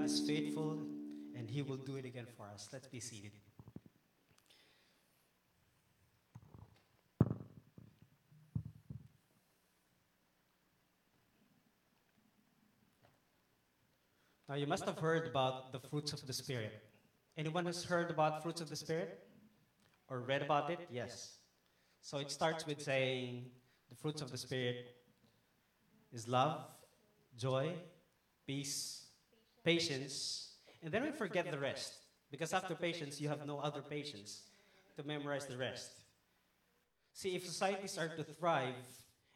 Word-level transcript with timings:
God 0.00 0.08
is 0.08 0.20
faithful 0.20 0.78
and 1.36 1.50
He 1.50 1.60
will 1.60 1.76
do 1.76 1.96
it 1.96 2.06
again 2.06 2.24
for 2.34 2.46
us. 2.54 2.70
Let's 2.72 2.86
be 2.86 3.00
seated. 3.00 3.32
Now, 14.48 14.54
you 14.54 14.66
must 14.66 14.86
have 14.86 14.98
heard 14.98 15.26
about 15.26 15.70
the 15.70 15.78
fruits 15.78 16.14
of 16.14 16.26
the 16.26 16.32
Spirit. 16.32 16.82
Anyone 17.36 17.66
has 17.66 17.84
heard 17.84 18.10
about 18.10 18.42
fruits 18.42 18.62
of 18.62 18.70
the 18.70 18.76
Spirit? 18.76 19.18
Or 20.08 20.20
read 20.20 20.40
about 20.40 20.70
it? 20.70 20.78
Yes. 20.90 21.36
So 22.00 22.16
it 22.16 22.30
starts 22.30 22.66
with 22.66 22.80
saying 22.80 23.50
the 23.90 23.96
fruits 23.96 24.22
of 24.22 24.30
the 24.30 24.38
Spirit 24.38 24.94
is 26.10 26.26
love, 26.26 26.62
joy, 27.36 27.74
peace, 28.46 29.09
patience, 29.64 30.54
and 30.82 30.92
then 30.92 31.02
we 31.02 31.10
forget 31.10 31.50
the 31.50 31.58
rest. 31.58 31.94
Because 32.30 32.52
after 32.52 32.74
patience, 32.74 33.20
you 33.20 33.28
have 33.28 33.46
no 33.46 33.58
other 33.58 33.82
patience 33.82 34.42
to 34.96 35.02
memorize 35.02 35.46
the 35.46 35.56
rest. 35.56 35.90
See, 37.12 37.34
if 37.34 37.44
societies 37.44 37.98
are 37.98 38.08
to 38.08 38.22
thrive, 38.22 38.74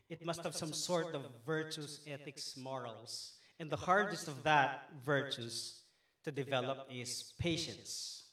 it 0.09 0.24
must 0.24 0.42
have 0.45 0.55
some 0.55 0.73
sort 0.73 1.15
of 1.15 1.23
virtues, 1.45 2.01
ethics, 2.06 2.56
morals. 2.56 3.32
And 3.59 3.70
the 3.70 3.77
hardest 3.77 4.29
of 4.29 4.42
that 4.45 4.88
virtues 5.05 5.80
to 6.24 6.30
develop 6.30 6.88
is 6.91 7.32
patience. 7.38 8.24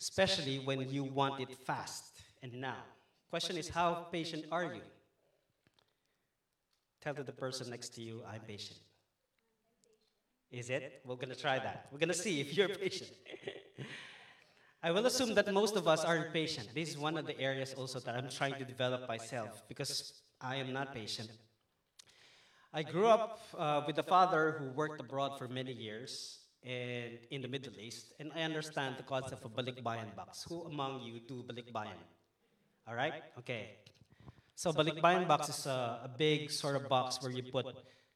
Especially 0.00 0.58
when 0.58 0.90
you 0.90 1.04
want 1.04 1.40
it 1.40 1.56
fast 1.66 2.04
and 2.42 2.52
now. 2.54 2.82
Question 3.30 3.56
is, 3.56 3.68
how 3.68 4.06
patient 4.12 4.44
are 4.52 4.64
you? 4.64 4.82
Tell 7.00 7.14
to 7.14 7.22
the 7.22 7.32
person 7.32 7.70
next 7.70 7.90
to 7.94 8.02
you, 8.02 8.22
I'm 8.30 8.40
patient. 8.40 8.78
Is 10.54 10.70
it? 10.70 11.02
We're 11.04 11.16
going 11.16 11.34
to 11.34 11.40
try 11.46 11.58
that. 11.58 11.88
We're 11.90 11.98
going 11.98 12.14
to 12.14 12.22
see 12.26 12.40
if 12.40 12.56
you're 12.56 12.68
patient. 12.68 13.10
I 14.84 14.92
will 14.92 15.04
assume 15.06 15.34
that 15.34 15.52
most 15.52 15.74
of 15.74 15.88
us 15.88 16.04
aren't 16.04 16.32
patient. 16.32 16.68
This 16.74 16.90
is 16.90 16.98
one 16.98 17.18
of 17.18 17.26
the 17.26 17.36
areas 17.40 17.74
also 17.74 17.98
that 17.98 18.14
I'm 18.14 18.28
trying 18.28 18.54
to 18.62 18.64
develop 18.64 19.08
myself 19.08 19.64
because 19.66 20.12
I 20.40 20.56
am 20.56 20.72
not 20.72 20.94
patient. 20.94 21.30
I 22.72 22.82
grew 22.84 23.06
up 23.06 23.40
uh, 23.58 23.82
with 23.86 23.98
a 23.98 24.04
father 24.04 24.56
who 24.58 24.66
worked 24.80 25.00
abroad 25.00 25.38
for 25.38 25.48
many 25.48 25.72
years 25.72 26.38
and 26.62 27.18
in 27.30 27.42
the 27.42 27.48
Middle 27.48 27.74
East, 27.78 28.14
and 28.20 28.30
I 28.36 28.42
understand 28.42 28.96
the 28.96 29.02
concept 29.02 29.44
of 29.44 29.50
a 29.50 29.62
balikbayan 29.62 30.14
box. 30.14 30.44
Who 30.48 30.62
among 30.62 31.02
you 31.02 31.20
do 31.26 31.42
balikbayan? 31.42 31.98
All 32.86 32.94
right? 32.94 33.14
Okay. 33.38 33.78
So 34.54 34.72
balikbayan 34.72 35.26
box 35.26 35.48
is 35.48 35.66
a, 35.66 36.00
a 36.04 36.10
big 36.16 36.50
sort 36.50 36.76
of 36.76 36.88
box 36.88 37.20
where 37.22 37.32
you 37.32 37.42
put 37.42 37.66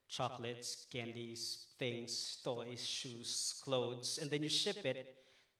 chocolates, 0.09 0.87
candies, 0.93 1.68
things, 1.79 2.39
toys, 2.45 2.85
shoes, 2.85 3.61
clothes, 3.65 4.19
and 4.21 4.31
then 4.31 4.43
you 4.43 4.49
ship 4.49 4.85
it 4.85 5.15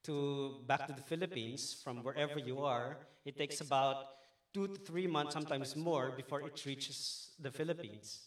to 0.05 0.61
back 0.67 0.87
to 0.87 0.93
the 0.93 1.03
Philippines 1.03 1.81
from 1.83 2.03
wherever 2.03 2.39
you 2.39 2.61
are. 2.61 2.99
It 3.25 3.37
takes 3.37 3.61
about 3.61 4.07
two 4.53 4.69
to 4.69 4.75
three 4.75 5.07
months, 5.07 5.35
sometimes 5.35 5.77
more, 5.77 6.13
before 6.17 6.41
it 6.43 6.65
reaches 6.65 7.31
the 7.39 7.51
Philippines. 7.51 8.21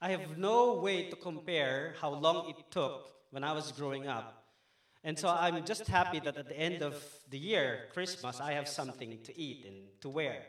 I 0.00 0.10
have 0.10 0.38
no 0.38 0.74
way 0.74 1.10
to 1.10 1.16
compare 1.16 1.94
how 2.00 2.10
long 2.10 2.50
it 2.50 2.70
took 2.70 3.10
when 3.30 3.42
I 3.42 3.52
was 3.52 3.72
growing 3.72 4.06
up. 4.06 4.44
And 5.02 5.18
so 5.18 5.28
I'm 5.28 5.64
just 5.64 5.86
happy 5.86 6.20
that 6.20 6.36
at 6.36 6.48
the 6.48 6.58
end 6.58 6.82
of 6.82 6.94
the 7.30 7.38
year, 7.38 7.86
Christmas, 7.92 8.40
I 8.40 8.52
have 8.52 8.68
something 8.68 9.18
to 9.24 9.38
eat 9.38 9.64
and 9.66 9.76
to 10.02 10.08
wear. 10.08 10.42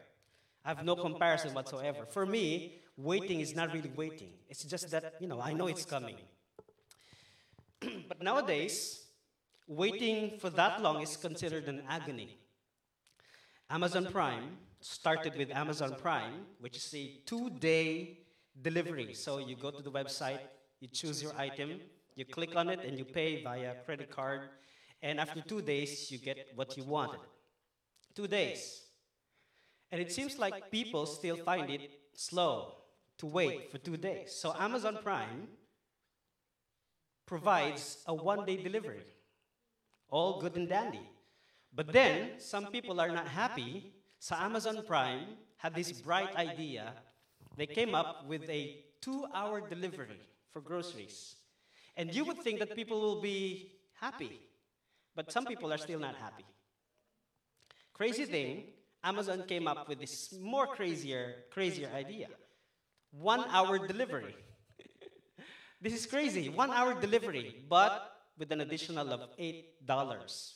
I 0.65 0.69
have 0.69 0.83
no 0.83 0.95
comparison 0.95 1.53
whatsoever. 1.53 2.05
For 2.05 2.25
me, 2.25 2.81
waiting 2.99 3.39
is 3.39 3.55
not 3.55 3.73
really 3.73 3.91
waiting. 3.95 4.31
It's 4.49 4.63
just 4.63 4.91
that, 4.91 5.15
you 5.19 5.27
know, 5.27 5.41
I 5.41 5.53
know 5.53 5.67
it's 5.67 5.85
coming. 5.85 6.17
but 8.07 8.21
nowadays, 8.21 9.05
waiting 9.67 10.37
for 10.39 10.49
that 10.49 10.81
long 10.81 11.01
is 11.01 11.15
considered 11.15 11.67
an 11.67 11.83
agony. 11.87 12.37
Amazon 13.69 14.07
Prime 14.11 14.57
started 14.81 15.37
with 15.37 15.51
Amazon 15.51 15.95
Prime, 16.01 16.45
which 16.59 16.75
is 16.77 16.93
a 16.93 17.21
two 17.25 17.49
day 17.49 18.19
delivery. 18.61 19.13
So 19.13 19.37
you 19.37 19.55
go 19.55 19.71
to 19.71 19.81
the 19.81 19.91
website, 19.91 20.39
you 20.81 20.87
choose 20.87 21.23
your 21.23 21.33
item, 21.37 21.79
you 22.15 22.25
click 22.25 22.55
on 22.55 22.69
it, 22.69 22.83
and 22.83 22.97
you 22.97 23.05
pay 23.05 23.43
via 23.43 23.75
credit 23.85 24.09
card. 24.09 24.41
And 25.01 25.19
after 25.19 25.41
two 25.41 25.61
days, 25.61 26.11
you 26.11 26.17
get 26.17 26.49
what 26.55 26.75
you 26.75 26.83
wanted. 26.83 27.21
Two 28.13 28.27
days. 28.27 28.81
And 29.91 30.01
it 30.01 30.11
seems 30.11 30.37
like 30.37 30.69
people 30.69 31.05
still 31.05 31.37
find 31.37 31.69
it 31.69 31.91
slow 32.13 32.78
to 33.19 33.25
wait 33.25 33.71
for 33.71 33.77
two 33.77 33.97
days. 33.97 34.33
So 34.33 34.53
Amazon 34.57 34.97
Prime 35.03 35.47
provides 37.25 38.03
a 38.07 38.13
one 38.13 38.45
day 38.45 38.57
delivery. 38.57 39.03
All 40.09 40.41
good 40.41 40.55
and 40.55 40.67
dandy. 40.67 41.07
But 41.73 41.93
then, 41.93 42.39
some 42.39 42.65
people 42.67 42.99
are 42.99 43.09
not 43.09 43.27
happy, 43.27 43.93
so 44.17 44.35
Amazon 44.35 44.83
Prime 44.87 45.37
had 45.57 45.75
this 45.75 45.91
bright 45.91 46.35
idea 46.35 46.93
they 47.59 47.67
came 47.67 47.93
up 47.93 48.25
with 48.25 48.49
a 48.49 48.85
two 49.01 49.25
hour 49.33 49.59
delivery 49.59 50.21
for 50.51 50.61
groceries. 50.61 51.35
And 51.97 52.15
you 52.15 52.23
would 52.23 52.39
think 52.39 52.59
that 52.59 52.73
people 52.73 53.01
will 53.01 53.21
be 53.21 53.73
happy, 53.99 54.39
but 55.13 55.29
some 55.29 55.45
people 55.45 55.73
are 55.73 55.77
still 55.77 55.99
not 55.99 56.15
happy. 56.15 56.45
Crazy 57.93 58.23
thing, 58.23 58.63
Amazon 59.03 59.43
came 59.45 59.67
up 59.67 59.89
with 59.89 59.99
this 59.99 60.33
more 60.39 60.67
crazier, 60.67 61.43
crazier 61.51 61.89
idea. 61.93 62.29
One 63.11 63.45
hour 63.49 63.87
delivery. 63.87 64.35
this 65.81 65.93
is 65.93 66.05
crazy. 66.05 66.49
One 66.49 66.71
hour 66.71 66.99
delivery, 66.99 67.63
but 67.67 68.19
with 68.37 68.51
an 68.51 68.61
additional 68.61 69.11
of 69.11 69.21
$8 69.37 70.53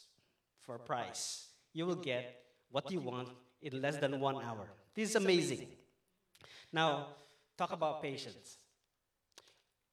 for 0.62 0.80
price. 0.80 1.48
You 1.74 1.86
will 1.86 1.96
get 1.96 2.44
what 2.72 2.92
you 2.92 3.00
want 3.00 3.30
in 3.62 3.82
less 3.82 3.98
than 3.98 4.20
one 4.20 4.44
hour. 4.44 4.68
This 4.96 5.10
is 5.10 5.16
amazing. 5.16 5.68
Now, 6.72 7.08
talk 7.58 7.72
about 7.72 8.02
patience. 8.02 8.58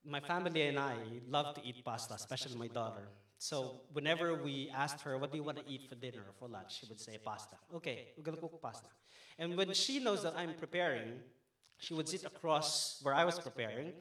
My 0.05 0.21
family 0.21 0.63
and 0.63 0.79
I 0.79 0.97
love 1.29 1.55
to 1.57 1.65
eat 1.65 1.85
pasta, 1.85 2.15
especially 2.15 2.57
my 2.57 2.69
daughter. 2.69 3.09
So 3.39 3.81
whenever 3.93 4.35
we 4.35 4.71
asked 4.75 5.01
her, 5.03 5.17
what 5.19 5.31
do 5.33 5.39
you 5.39 5.43
want 5.43 5.59
to 5.59 5.65
eat 5.67 5.89
for 5.89 5.95
dinner 5.95 6.21
or 6.21 6.33
for 6.39 6.49
lunch? 6.49 6.79
She 6.79 6.87
would 6.89 7.01
say 7.01 7.19
pasta. 7.23 7.57
Okay, 7.75 8.09
we're 8.17 8.23
going 8.23 8.37
to 8.37 8.41
cook 8.41 8.61
pasta. 8.61 8.89
And 9.39 9.57
when 9.57 9.73
she 9.73 9.99
knows 9.99 10.23
that 10.23 10.35
I'm 10.37 10.55
preparing, 10.55 11.21
she 11.81 11.95
would 11.95 12.09
sit 12.09 12.25
across 12.25 13.01
where 13.03 13.15
I 13.15 13.25
was 13.25 13.39
preparing, 13.39 13.93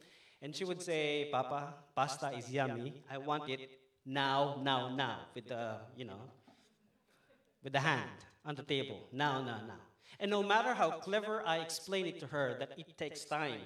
and 0.42 0.56
she 0.56 0.66
would 0.66 0.82
say, 0.82 1.30
Papa, 1.32 1.74
pasta 1.96 2.32
is 2.38 2.52
yummy. 2.52 3.02
I 3.10 3.18
want 3.18 3.50
it 3.50 3.80
now, 4.06 4.60
now, 4.62 4.94
now, 4.94 5.20
with 5.34 5.48
the, 5.48 5.78
you 5.96 6.06
know, 6.06 6.22
with 7.64 7.74
the 7.74 7.80
hand 7.80 8.20
on 8.46 8.56
the 8.56 8.64
table. 8.64 9.00
Now, 9.12 9.42
now, 9.42 9.62
now. 9.66 9.82
And 10.20 10.30
no 10.30 10.44
matter 10.44 10.74
how 10.74 10.92
clever 10.92 11.42
I 11.46 11.60
explain 11.60 12.06
it 12.06 12.20
to 12.20 12.28
her 12.28 12.58
that 12.60 12.78
it 12.78 12.98
takes 12.98 13.24
time 13.24 13.62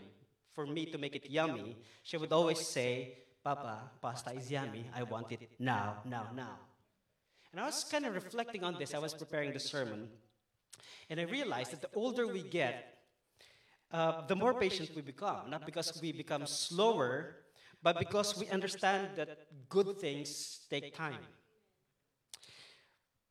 for 0.53 0.67
me 0.67 0.85
to 0.85 0.97
make 0.99 1.15
it 1.15 1.29
yummy, 1.29 1.75
she 2.03 2.17
would 2.17 2.31
always 2.31 2.59
say, 2.59 3.17
Papa, 3.43 3.79
pasta 3.99 4.31
is 4.33 4.51
yummy. 4.51 4.85
I 4.95 5.03
want 5.03 5.31
it 5.31 5.49
now, 5.59 5.97
now, 6.05 6.27
now. 6.35 6.59
And 7.51 7.59
I 7.59 7.65
was 7.65 7.83
kind 7.83 8.05
of 8.05 8.13
reflecting 8.13 8.63
on 8.63 8.75
this. 8.77 8.93
I 8.93 8.99
was 8.99 9.13
preparing 9.15 9.53
the 9.53 9.59
sermon. 9.59 10.07
And 11.09 11.19
I 11.19 11.23
realized 11.23 11.71
that 11.71 11.81
the 11.81 11.89
older 11.95 12.27
we 12.27 12.43
get, 12.43 12.92
uh, 13.93 14.25
the 14.27 14.35
more 14.35 14.53
patient 14.53 14.89
we 14.95 15.01
become. 15.01 15.49
Not 15.49 15.65
because 15.65 16.01
we 16.01 16.11
become 16.11 16.45
slower, 16.47 17.35
but 17.81 17.99
because 17.99 18.37
we 18.39 18.47
understand 18.47 19.09
that 19.15 19.47
good 19.69 19.99
things 19.99 20.61
take 20.69 20.95
time. 20.95 21.23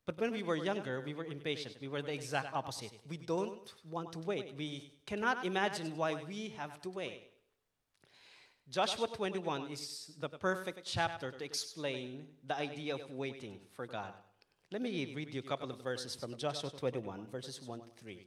But 0.05 0.19
when 0.19 0.31
we 0.31 0.43
were 0.43 0.57
younger, 0.57 1.01
we 1.01 1.13
were 1.13 1.25
impatient. 1.25 1.77
We 1.79 1.87
were 1.87 2.01
the 2.01 2.13
exact 2.13 2.53
opposite. 2.53 2.91
We 3.07 3.17
don't 3.17 3.73
want 3.89 4.11
to 4.13 4.19
wait. 4.19 4.53
We 4.57 4.93
cannot 5.05 5.45
imagine 5.45 5.95
why 5.95 6.15
we 6.27 6.53
have 6.57 6.81
to 6.81 6.89
wait. 6.89 7.29
Joshua 8.69 9.07
21 9.07 9.71
is 9.71 10.11
the 10.19 10.29
perfect 10.29 10.85
chapter 10.85 11.31
to 11.31 11.43
explain 11.43 12.27
the 12.45 12.57
idea 12.57 12.95
of 12.95 13.11
waiting 13.11 13.59
for 13.75 13.85
God. 13.85 14.13
Let 14.71 14.81
me 14.81 15.13
read 15.15 15.33
you 15.33 15.41
a 15.41 15.47
couple 15.47 15.69
of 15.69 15.81
verses 15.81 16.15
from 16.15 16.35
Joshua 16.37 16.69
21, 16.71 17.27
verses 17.31 17.61
1 17.61 17.79
to 17.79 17.85
3. 18.01 18.25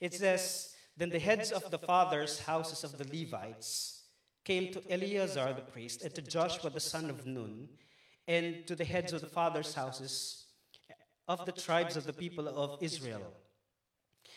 It 0.00 0.14
says, 0.14 0.74
Then 0.96 1.10
the 1.10 1.18
heads 1.18 1.52
of 1.52 1.70
the 1.70 1.78
fathers' 1.78 2.40
houses 2.40 2.84
of 2.84 2.98
the 2.98 3.06
Levites 3.08 4.02
came 4.44 4.72
to 4.72 4.82
Eleazar 4.90 5.54
the 5.54 5.62
priest 5.62 6.02
and 6.02 6.14
to 6.14 6.22
Joshua 6.22 6.70
the 6.70 6.80
son 6.80 7.08
of 7.08 7.26
Nun 7.26 7.68
and 8.28 8.66
to 8.66 8.74
the 8.74 8.84
heads 8.84 9.12
of 9.12 9.20
the 9.20 9.26
fathers' 9.26 9.74
houses 9.74 10.46
of 11.28 11.46
the 11.46 11.52
tribes 11.52 11.96
of 11.96 12.04
the 12.04 12.12
people 12.12 12.48
of 12.48 12.82
Israel. 12.82 13.32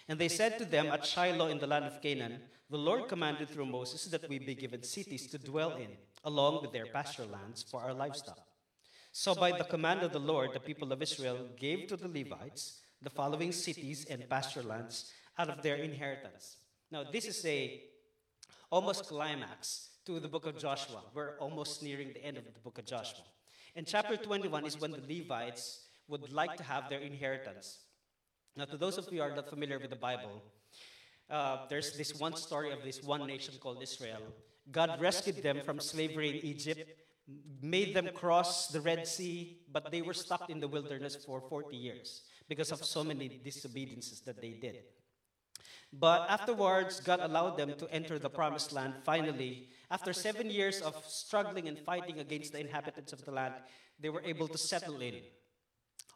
And 0.07 0.19
they 0.19 0.29
said 0.29 0.57
to 0.59 0.65
them 0.65 0.87
at 0.87 1.05
Shiloh 1.05 1.47
in 1.47 1.57
the 1.57 1.67
land 1.67 1.85
of 1.85 2.01
Canaan, 2.01 2.41
The 2.69 2.77
Lord 2.77 3.07
commanded 3.07 3.49
through 3.49 3.65
Moses 3.65 4.05
that 4.05 4.29
we 4.29 4.39
be 4.39 4.55
given 4.55 4.83
cities 4.83 5.27
to 5.27 5.37
dwell 5.37 5.75
in, 5.75 5.89
along 6.23 6.61
with 6.61 6.71
their 6.71 6.85
pasture 6.85 7.25
lands 7.25 7.63
for 7.63 7.81
our 7.81 7.93
livestock. 7.93 8.39
So, 9.11 9.33
by 9.33 9.57
the 9.57 9.63
command 9.63 10.01
of 10.01 10.11
the 10.11 10.19
Lord, 10.19 10.53
the 10.53 10.59
people 10.59 10.91
of 10.91 11.01
Israel 11.01 11.47
gave 11.57 11.87
to 11.87 11.97
the 11.97 12.07
Levites 12.07 12.81
the 13.01 13.09
following 13.09 13.51
cities 13.51 14.05
and 14.09 14.29
pasture 14.29 14.63
lands 14.63 15.11
out 15.37 15.49
of 15.49 15.61
their 15.61 15.75
inheritance. 15.75 16.57
Now, 16.91 17.03
this 17.03 17.25
is 17.25 17.45
a 17.45 17.81
almost 18.71 19.07
climax 19.07 19.89
to 20.05 20.19
the 20.19 20.27
book 20.27 20.45
of 20.45 20.57
Joshua. 20.57 21.01
We're 21.13 21.37
almost 21.39 21.83
nearing 21.83 22.09
the 22.09 22.23
end 22.23 22.37
of 22.37 22.45
the 22.45 22.59
book 22.59 22.77
of 22.77 22.85
Joshua. 22.85 23.25
And 23.75 23.85
chapter 23.85 24.15
21 24.15 24.65
is 24.65 24.79
when 24.79 24.91
the 24.91 25.01
Levites 25.07 25.81
would 26.07 26.31
like 26.31 26.55
to 26.57 26.63
have 26.63 26.89
their 26.89 26.99
inheritance. 26.99 27.79
Now, 28.55 28.65
to 28.65 28.77
those 28.77 28.97
of 28.97 29.11
you 29.11 29.21
who 29.21 29.23
are 29.23 29.35
not 29.35 29.49
familiar 29.49 29.79
with 29.79 29.89
the 29.89 29.97
Bible, 29.97 30.41
uh, 31.29 31.65
there's 31.69 31.97
this 31.97 32.17
one 32.19 32.35
story 32.35 32.71
of 32.71 32.83
this 32.83 33.03
one 33.03 33.25
nation 33.27 33.55
called 33.59 33.81
Israel. 33.81 34.21
God 34.71 35.01
rescued 35.01 35.43
them 35.43 35.59
from 35.65 35.79
slavery 35.79 36.29
in 36.29 36.45
Egypt, 36.45 36.89
made 37.61 37.95
them 37.95 38.09
cross 38.13 38.67
the 38.67 38.81
Red 38.81 39.07
Sea, 39.07 39.57
but 39.71 39.91
they 39.91 40.01
were 40.01 40.13
stuck 40.13 40.49
in 40.49 40.59
the 40.59 40.67
wilderness 40.67 41.15
for 41.15 41.41
40 41.41 41.75
years 41.75 42.21
because 42.47 42.71
of 42.71 42.83
so 42.85 43.03
many 43.03 43.41
disobediences 43.43 44.21
that 44.21 44.39
they 44.41 44.51
did. 44.51 44.83
But 45.93 46.29
afterwards, 46.29 46.99
God 46.99 47.19
allowed 47.21 47.57
them 47.57 47.73
to 47.77 47.87
enter 47.91 48.19
the 48.19 48.29
promised 48.29 48.73
land 48.73 48.95
finally. 49.03 49.69
After 49.89 50.11
seven 50.13 50.49
years 50.49 50.81
of 50.81 50.95
struggling 51.07 51.67
and 51.67 51.79
fighting 51.79 52.19
against 52.19 52.51
the 52.51 52.59
inhabitants 52.59 53.13
of 53.13 53.23
the 53.23 53.31
land, 53.31 53.53
they 53.99 54.09
were 54.09 54.23
able 54.23 54.47
to 54.49 54.57
settle 54.57 54.99
in. 55.01 55.15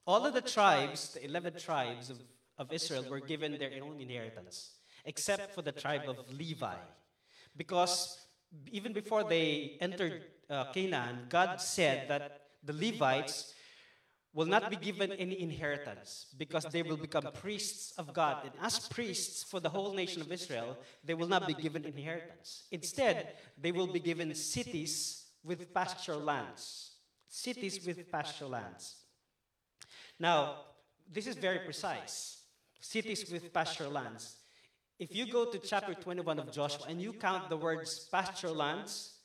All 0.05 0.25
of 0.25 0.33
the 0.33 0.41
tribes, 0.41 1.13
the 1.13 1.23
11 1.23 1.53
tribes 1.59 2.09
of, 2.09 2.17
of 2.57 2.73
Israel, 2.73 3.05
were 3.09 3.19
given 3.19 3.57
their 3.57 3.71
own 3.81 4.01
inheritance, 4.01 4.71
except 5.05 5.53
for 5.53 5.61
the 5.61 5.71
tribe 5.71 6.09
of 6.09 6.17
Levi. 6.37 6.75
Because 7.55 8.17
even 8.71 8.93
before 8.93 9.23
they 9.23 9.77
entered 9.79 10.23
uh, 10.49 10.71
Canaan, 10.73 11.27
God 11.29 11.61
said 11.61 12.09
that 12.09 12.41
the 12.63 12.73
Levites 12.73 13.53
will 14.39 14.45
not 14.45 14.69
be 14.69 14.77
given 14.77 15.11
any 15.11 15.37
inheritance 15.41 16.27
because 16.37 16.63
they 16.73 16.81
will 16.81 16.95
become 16.95 17.25
priests 17.43 17.91
of 17.97 18.13
God. 18.13 18.37
And 18.45 18.53
as 18.61 18.87
priests 18.87 19.43
for 19.43 19.59
the 19.59 19.67
whole 19.67 19.93
nation 19.93 20.21
of 20.21 20.31
Israel, 20.31 20.77
they 21.03 21.13
will 21.13 21.27
not 21.27 21.45
be 21.45 21.53
given 21.53 21.83
inheritance. 21.83 22.63
Instead, 22.71 23.33
they 23.63 23.73
will 23.73 23.87
be 23.87 23.99
given 23.99 24.33
cities 24.33 25.25
with 25.43 25.73
pasture 25.73 26.15
lands. 26.15 26.91
Cities 27.27 27.85
with 27.85 28.09
pasture 28.09 28.45
lands. 28.45 28.95
Now, 30.17 30.39
this 31.11 31.27
is 31.27 31.35
very 31.35 31.59
precise. 31.59 32.37
Cities 32.79 33.29
with 33.29 33.53
pasture 33.53 33.89
lands. 33.89 34.37
If 34.97 35.13
you 35.13 35.29
go 35.29 35.51
to 35.51 35.57
chapter 35.59 35.93
21 35.93 36.39
of 36.39 36.49
Joshua 36.49 36.85
and 36.87 37.01
you 37.01 37.11
count 37.11 37.49
the 37.49 37.57
words 37.57 38.07
pasture 38.09 38.51
lands, 38.51 39.15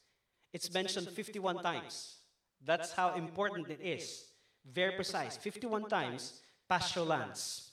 it's 0.53 0.75
mentioned 0.75 1.07
51 1.09 1.63
times. 1.63 2.17
That's 2.65 2.91
how 2.91 3.15
important 3.15 3.69
it 3.71 3.81
is. 3.81 4.25
Very 4.73 4.93
precise. 4.93 5.37
51 5.37 5.89
times 5.89 6.41
pasture 6.69 7.03
lands. 7.03 7.71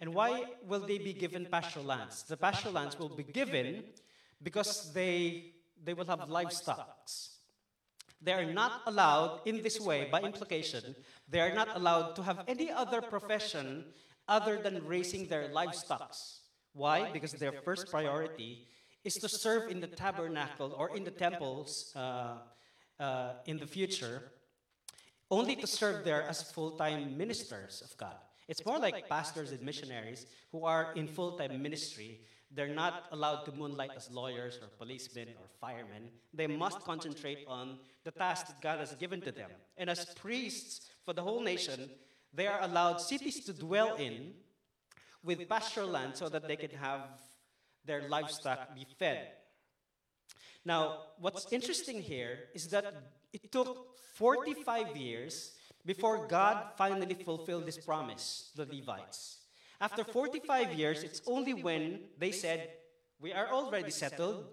And 0.00 0.14
why 0.14 0.44
will 0.66 0.80
they 0.80 0.98
be 0.98 1.12
given 1.12 1.46
pasture 1.46 1.80
lands? 1.80 2.22
The 2.22 2.36
pasture 2.36 2.70
lands 2.70 2.98
will 2.98 3.08
be 3.08 3.24
given 3.24 3.84
because 4.42 4.92
they, 4.92 5.52
they 5.82 5.94
will 5.94 6.06
have 6.06 6.28
livestock. 6.28 7.08
They 8.20 8.32
are 8.32 8.44
not 8.44 8.82
allowed 8.86 9.40
in 9.44 9.62
this 9.62 9.80
way, 9.80 10.08
by 10.10 10.20
implication, 10.20 10.94
they 11.28 11.40
are 11.40 11.54
not 11.54 11.76
allowed 11.76 12.16
to 12.16 12.22
have 12.22 12.44
any 12.48 12.70
other 12.70 13.00
profession 13.00 13.84
other 14.26 14.56
than 14.58 14.84
raising 14.86 15.26
their 15.26 15.48
livestock. 15.48 16.14
Why? 16.72 17.10
Because 17.12 17.32
their 17.32 17.52
first 17.52 17.90
priority 17.90 18.66
is 19.04 19.14
to 19.14 19.28
serve 19.28 19.70
in 19.70 19.80
the 19.80 19.86
tabernacle 19.86 20.74
or 20.76 20.96
in 20.96 21.04
the 21.04 21.10
temples 21.10 21.92
uh, 21.96 22.38
uh, 23.00 23.32
in 23.46 23.58
the 23.58 23.66
future, 23.66 24.32
only 25.30 25.56
to 25.56 25.66
serve 25.66 26.04
there 26.04 26.22
as 26.22 26.42
full 26.42 26.72
time 26.72 27.16
ministers 27.16 27.82
of 27.84 27.96
God. 27.96 28.16
It's 28.48 28.64
more 28.64 28.78
like 28.78 29.08
pastors 29.08 29.52
and 29.52 29.60
missionaries 29.62 30.26
who 30.52 30.64
are 30.64 30.92
in 30.94 31.06
full 31.06 31.32
time 31.38 31.62
ministry. 31.62 32.20
They're 32.50 32.74
not 32.74 33.04
allowed 33.12 33.44
to 33.44 33.52
moonlight 33.52 33.90
as 33.94 34.10
lawyers 34.10 34.58
or 34.62 34.68
policemen 34.78 35.28
or 35.38 35.46
firemen. 35.60 36.08
They 36.32 36.46
must 36.46 36.80
concentrate 36.80 37.44
on 37.46 37.78
the 38.04 38.10
task 38.10 38.46
that 38.46 38.60
God 38.62 38.78
has 38.78 38.94
given 38.94 39.20
to 39.20 39.32
them. 39.32 39.50
And 39.76 39.90
as 39.90 40.06
priests 40.14 40.88
for 41.04 41.12
the 41.12 41.20
whole 41.20 41.42
nation, 41.42 41.90
they 42.32 42.46
are 42.46 42.62
allowed 42.62 43.02
cities 43.02 43.44
to 43.44 43.52
dwell 43.52 43.96
in 43.96 44.32
with 45.22 45.46
pasture 45.46 45.84
land 45.84 46.16
so 46.16 46.30
that 46.30 46.48
they 46.48 46.56
can 46.56 46.70
have 46.70 47.02
their 47.84 48.08
livestock 48.08 48.74
be 48.74 48.86
fed. 48.98 49.28
Now, 50.64 51.00
what's 51.18 51.52
interesting 51.52 52.00
here 52.00 52.48
is 52.54 52.68
that 52.68 52.84
it 53.32 53.52
took 53.52 53.96
45 54.14 54.96
years 54.96 55.52
before 55.84 56.26
God 56.26 56.72
finally 56.76 57.14
fulfilled 57.14 57.66
this 57.66 57.78
promise 57.78 58.50
to 58.56 58.64
the 58.64 58.76
Levites. 58.76 59.38
After 59.80 60.04
45 60.04 60.72
years, 60.74 61.02
it's 61.02 61.22
only 61.26 61.54
when 61.54 62.00
they 62.18 62.32
said, 62.32 62.70
We 63.20 63.32
are 63.32 63.48
already 63.48 63.90
settled, 63.90 64.46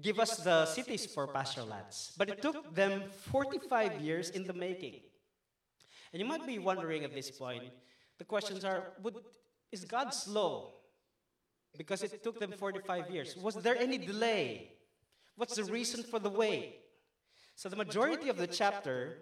give 0.00 0.18
us 0.18 0.38
the 0.38 0.66
cities 0.66 1.06
for 1.06 1.26
pasture 1.26 1.64
lands. 1.64 2.12
But 2.16 2.30
it 2.30 2.40
took 2.40 2.74
them 2.74 3.04
45 3.30 4.00
years 4.00 4.30
in 4.30 4.44
the 4.44 4.54
making. 4.54 5.00
And 6.12 6.20
you 6.20 6.26
might 6.26 6.46
be 6.46 6.58
wondering 6.58 7.04
at 7.04 7.14
this 7.14 7.30
point, 7.30 7.64
the 8.18 8.24
questions 8.24 8.64
are 8.64 8.92
would, 9.02 9.16
Is 9.70 9.84
God 9.84 10.14
slow? 10.14 10.74
Because 11.76 12.02
it 12.02 12.22
took 12.22 12.38
them 12.38 12.52
45 12.52 13.10
years. 13.10 13.36
Was 13.36 13.54
there 13.56 13.76
any 13.76 13.98
delay? 13.98 14.72
What's 15.36 15.56
the 15.56 15.64
reason 15.64 16.02
for 16.02 16.18
the 16.18 16.28
wait? 16.28 16.81
So 17.54 17.68
the 17.68 17.76
majority 17.76 18.28
of 18.28 18.36
the 18.36 18.46
chapter 18.46 19.18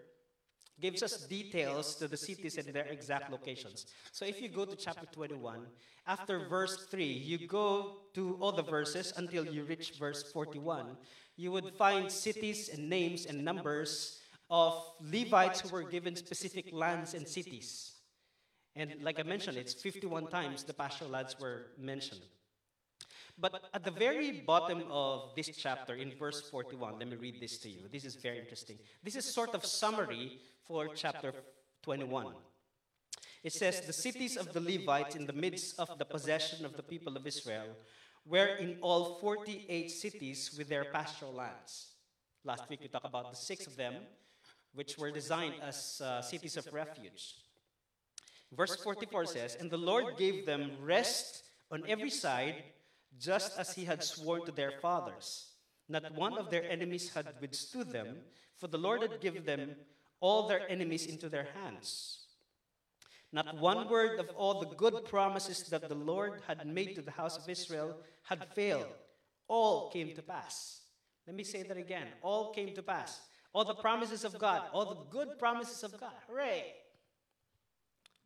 gives 0.81 1.03
us 1.03 1.27
details 1.27 1.95
to 1.97 2.09
the 2.09 2.17
cities 2.17 2.57
and 2.57 2.69
their 2.69 2.87
exact 2.87 3.31
locations. 3.31 3.87
So 4.13 4.25
if 4.25 4.41
you 4.41 4.49
go 4.49 4.65
to 4.65 4.77
chapter 4.77 5.07
21, 5.13 5.67
after 6.07 6.49
verse 6.49 6.87
3, 6.87 7.05
you 7.05 7.47
go 7.47 7.99
to 8.15 8.37
all 8.41 8.53
the 8.53 8.63
verses 8.63 9.13
until 9.17 9.45
you 9.47 9.65
reach 9.65 9.93
verse 9.99 10.23
41, 10.33 10.97
you 11.37 11.53
would 11.53 11.75
find 11.75 12.11
cities 12.11 12.71
and 12.73 12.89
names 12.89 13.27
and 13.27 13.45
numbers 13.45 14.21
of 14.49 14.83
Levites 15.01 15.61
who 15.61 15.69
were 15.69 15.85
given 15.85 16.17
specific 16.17 16.73
lands 16.73 17.15
and 17.15 17.29
cities. 17.29 17.93
And 18.75 18.95
like 19.03 19.21
I 19.21 19.23
mentioned, 19.23 19.57
it's 19.57 19.75
51 19.75 20.29
times 20.29 20.65
the 20.65 20.75
pasture 20.75 21.07
lands 21.07 21.37
were 21.39 21.67
mentioned. 21.79 22.23
But 23.41 23.71
at 23.73 23.85
the 23.85 23.91
very 23.91 24.43
bottom 24.47 24.85
of 24.91 25.35
this 25.35 25.49
chapter, 25.57 25.95
in 25.95 26.13
verse 26.19 26.43
41, 26.51 26.99
let 26.99 27.09
me 27.09 27.17
read 27.17 27.41
this 27.41 27.57
to 27.59 27.71
you. 27.71 27.89
This 27.91 28.05
is 28.05 28.17
very 28.17 28.39
interesting. 28.39 28.79
This 29.03 29.17
is 29.17 29.25
sort 29.25 29.55
of 29.55 29.65
summary 29.65 30.41
for 30.67 30.89
chapter 30.95 31.33
21. 31.83 32.35
It 33.43 33.55
says, 33.55 33.81
The 33.81 33.95
cities 33.95 34.37
of 34.37 34.53
the 34.53 34.61
Levites 34.61 35.17
in 35.17 35.27
the 35.27 35.33
midst 35.33 35.81
of 35.81 35.99
the 35.99 36.05
possession 36.05 36.67
of 36.67 36.77
the 36.77 36.83
people 36.83 37.17
of 37.17 37.27
Israel 37.27 37.69
were 38.27 38.57
in 38.57 38.77
all 38.83 39.19
48 39.21 39.91
cities 39.91 40.55
with 40.59 40.69
their 40.69 40.85
pastoral 40.85 41.33
lands. 41.33 41.95
Last 42.45 42.69
week 42.69 42.81
we 42.83 42.89
talked 42.89 43.07
about 43.07 43.31
the 43.31 43.37
six 43.37 43.67
of 43.67 43.77
them, 43.77 43.95
which 44.75 44.99
were 44.99 45.11
designed 45.11 45.55
as 45.63 46.03
uh, 46.05 46.21
cities 46.21 46.59
of 46.59 46.71
refuge. 46.75 47.37
Verse 48.53 48.77
44 48.77 49.25
says, 49.27 49.57
And 49.59 49.71
the 49.71 49.79
Lord 49.79 50.19
gave 50.19 50.45
them 50.45 50.73
rest 50.83 51.45
on 51.71 51.83
every 51.89 52.11
side 52.11 52.65
just 53.19 53.59
as 53.59 53.75
he 53.75 53.85
had 53.85 54.03
sworn 54.03 54.45
to 54.47 54.53
their 54.53 54.73
fathers. 54.81 55.47
Not 55.89 56.15
one 56.15 56.39
of 56.39 56.51
their 56.51 56.69
enemies 56.71 57.13
had 57.13 57.27
withstood 57.41 57.91
them, 57.91 58.19
for 58.57 58.69
the 58.69 58.79
Lord 58.79 59.03
had 59.03 59.21
given 59.21 59.45
them 59.45 59.75
all 60.21 60.47
their 60.47 60.69
enemies 60.69 61.07
into 61.07 61.29
their 61.29 61.49
hands. 61.55 62.21
Not 63.33 63.59
one 63.59 63.89
word 63.89 64.19
of 64.19 64.29
all 64.37 64.61
the 64.61 64.75
good 64.75 65.05
promises 65.05 65.63
that 65.71 65.89
the 65.89 65.95
Lord 65.95 66.43
had 66.47 66.67
made 66.67 66.95
to 66.97 67.03
the 67.03 67.11
house 67.11 67.37
of 67.37 67.49
Israel 67.49 67.97
had 68.23 68.45
failed. 68.55 68.89
All 69.49 69.91
came 69.91 70.15
to 70.15 70.23
pass. 70.23 70.81
Let 71.27 71.37
me 71.37 71.45
say 71.45 71.63
that 71.63 71.77
again. 71.77 72.09
All 72.23 72.53
came 72.53 72.75
to 72.75 72.83
pass. 72.83 73.21
All 73.53 73.65
the 73.65 73.75
promises 73.75 74.25
of 74.25 74.39
God, 74.39 74.63
all 74.73 74.85
the 74.85 75.11
good 75.11 75.39
promises 75.39 75.83
of 75.83 75.99
God. 75.99 76.13
Hooray! 76.29 76.75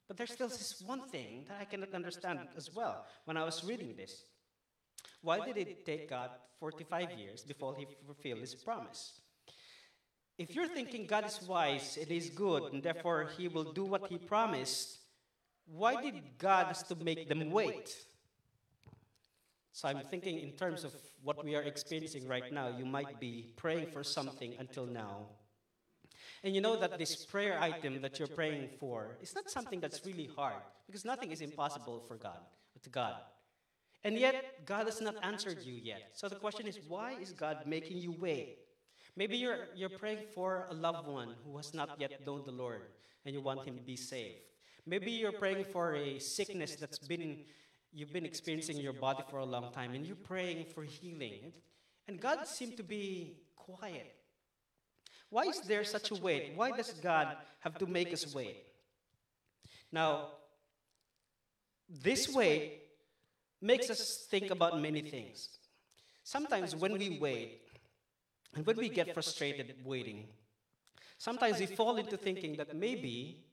But 0.07 0.17
there's 0.19 0.33
still 0.33 0.49
this 0.49 0.83
one 0.85 1.09
thing 1.09 1.45
that 1.49 1.59
I 1.61 1.65
cannot 1.65 1.95
understand 1.95 2.41
as 2.57 2.75
well 2.75 3.07
when 3.25 3.37
I 3.37 3.45
was 3.45 3.65
reading 3.65 3.95
this. 3.97 4.25
Why 5.25 5.45
did 5.45 5.57
it 5.57 5.87
take 5.87 6.11
God 6.11 6.31
45 6.61 7.13
years 7.19 7.43
before 7.43 7.75
he 7.75 7.87
fulfilled 8.07 8.41
his 8.41 8.55
promise? 8.55 9.21
If 10.37 10.55
you're 10.55 10.69
thinking 10.69 11.07
God 11.07 11.25
is 11.27 11.41
wise, 11.49 11.97
it 11.97 12.11
is 12.11 12.29
good, 12.29 12.73
and 12.73 12.83
therefore 12.83 13.31
he 13.37 13.49
will 13.49 13.73
do 13.73 13.85
what 13.85 14.09
he 14.09 14.19
promised, 14.19 14.99
why 15.67 16.03
did 16.03 16.15
God 16.39 16.67
have 16.67 16.87
to 16.89 16.97
make 16.97 17.29
them 17.29 17.51
wait? 17.51 17.97
So 19.73 19.89
I'm 19.89 20.01
thinking 20.11 20.41
in 20.41 20.53
terms 20.53 20.85
of 20.85 20.93
what 21.23 21.43
we 21.43 21.57
are 21.57 21.63
experiencing 21.63 22.29
right 22.29 22.53
now, 22.53 22.69
you 22.69 22.85
might 22.85 23.19
be 23.19 23.55
praying 23.57 23.87
for 23.93 24.05
something 24.05 24.55
until 24.59 24.87
now. 24.87 25.27
And 26.43 26.55
you 26.55 26.61
know 26.61 26.77
that 26.77 26.99
this 26.99 27.25
prayer 27.25 27.59
item 27.59 28.03
that 28.03 28.19
you're 28.19 28.29
praying 28.29 28.69
for 28.79 29.17
is 29.23 29.35
not 29.35 29.49
something 29.49 29.81
that's 29.81 30.05
really 30.05 30.29
hard 30.37 30.63
because 30.87 31.05
nothing 31.05 31.33
is 31.33 31.41
impossible 31.41 32.05
for 32.07 32.17
God, 32.17 32.41
to 32.83 32.91
God. 32.91 33.15
And 34.05 34.19
yet, 34.19 34.67
God 34.67 34.85
has 34.87 35.01
not 35.01 35.17
answered 35.23 35.63
you 35.65 35.73
yet. 35.73 36.11
So 36.13 36.29
the 36.29 36.37
question 36.37 36.67
is, 36.67 36.79
why 36.87 37.17
is 37.21 37.33
God 37.33 37.67
making 37.67 37.97
you 37.97 38.13
wait? 38.13 38.59
Maybe 39.17 39.37
you're, 39.37 39.69
you're 39.75 39.89
praying 39.89 40.27
for 40.35 40.67
a 40.71 40.75
loved 40.75 41.09
one 41.09 41.35
who 41.45 41.57
has 41.57 41.73
not 41.73 41.99
yet 41.99 42.27
known 42.27 42.43
the 42.45 42.53
Lord 42.53 42.83
and 43.25 43.35
you 43.35 43.41
want 43.41 43.67
him 43.67 43.77
to 43.77 43.83
be 43.83 43.97
saved. 43.97 44.37
Maybe 44.87 45.11
you're 45.13 45.33
praying 45.33 45.65
for 45.65 45.95
a 45.95 46.19
sickness 46.19 46.77
that's 46.77 46.99
been 46.99 47.45
you've 47.93 48.13
been 48.13 48.27
experiencing 48.27 48.77
in 48.77 48.83
your 48.83 48.93
body 48.93 49.23
for 49.31 49.39
a 49.39 49.45
long 49.45 49.73
time 49.73 49.95
and 49.95 50.05
you're 50.05 50.17
praying 50.17 50.67
for 50.75 50.83
healing. 50.83 51.53
And 52.09 52.21
God 52.21 52.47
seemed 52.47 52.77
to 52.77 52.83
be 52.83 53.37
quiet. 53.57 54.13
Why 55.31 55.45
is 55.45 55.61
there 55.61 55.85
such 55.85 56.11
a 56.11 56.17
wait? 56.17 56.53
Why 56.57 56.73
does 56.73 56.91
God 56.93 57.37
have 57.61 57.79
to 57.79 57.87
make 57.87 58.13
us 58.13 58.35
wait? 58.35 58.57
Now, 59.93 60.31
this 61.89 62.29
wait 62.29 62.84
makes 63.65 63.89
us 63.91 64.27
think 64.31 64.51
about 64.51 64.81
many 64.81 65.01
things. 65.01 65.49
Sometimes 66.23 66.77
when 66.77 66.93
we 66.93 67.19
wait, 67.19 67.63
and 68.55 68.65
when 68.67 68.77
we 68.77 68.89
get 68.89 69.13
frustrated 69.13 69.75
waiting, 69.85 70.29
sometimes 71.19 71.59
we 71.59 71.67
fall 71.67 71.97
into 71.97 72.17
thinking 72.17 72.57
that 72.57 72.77
maybe 72.77 73.45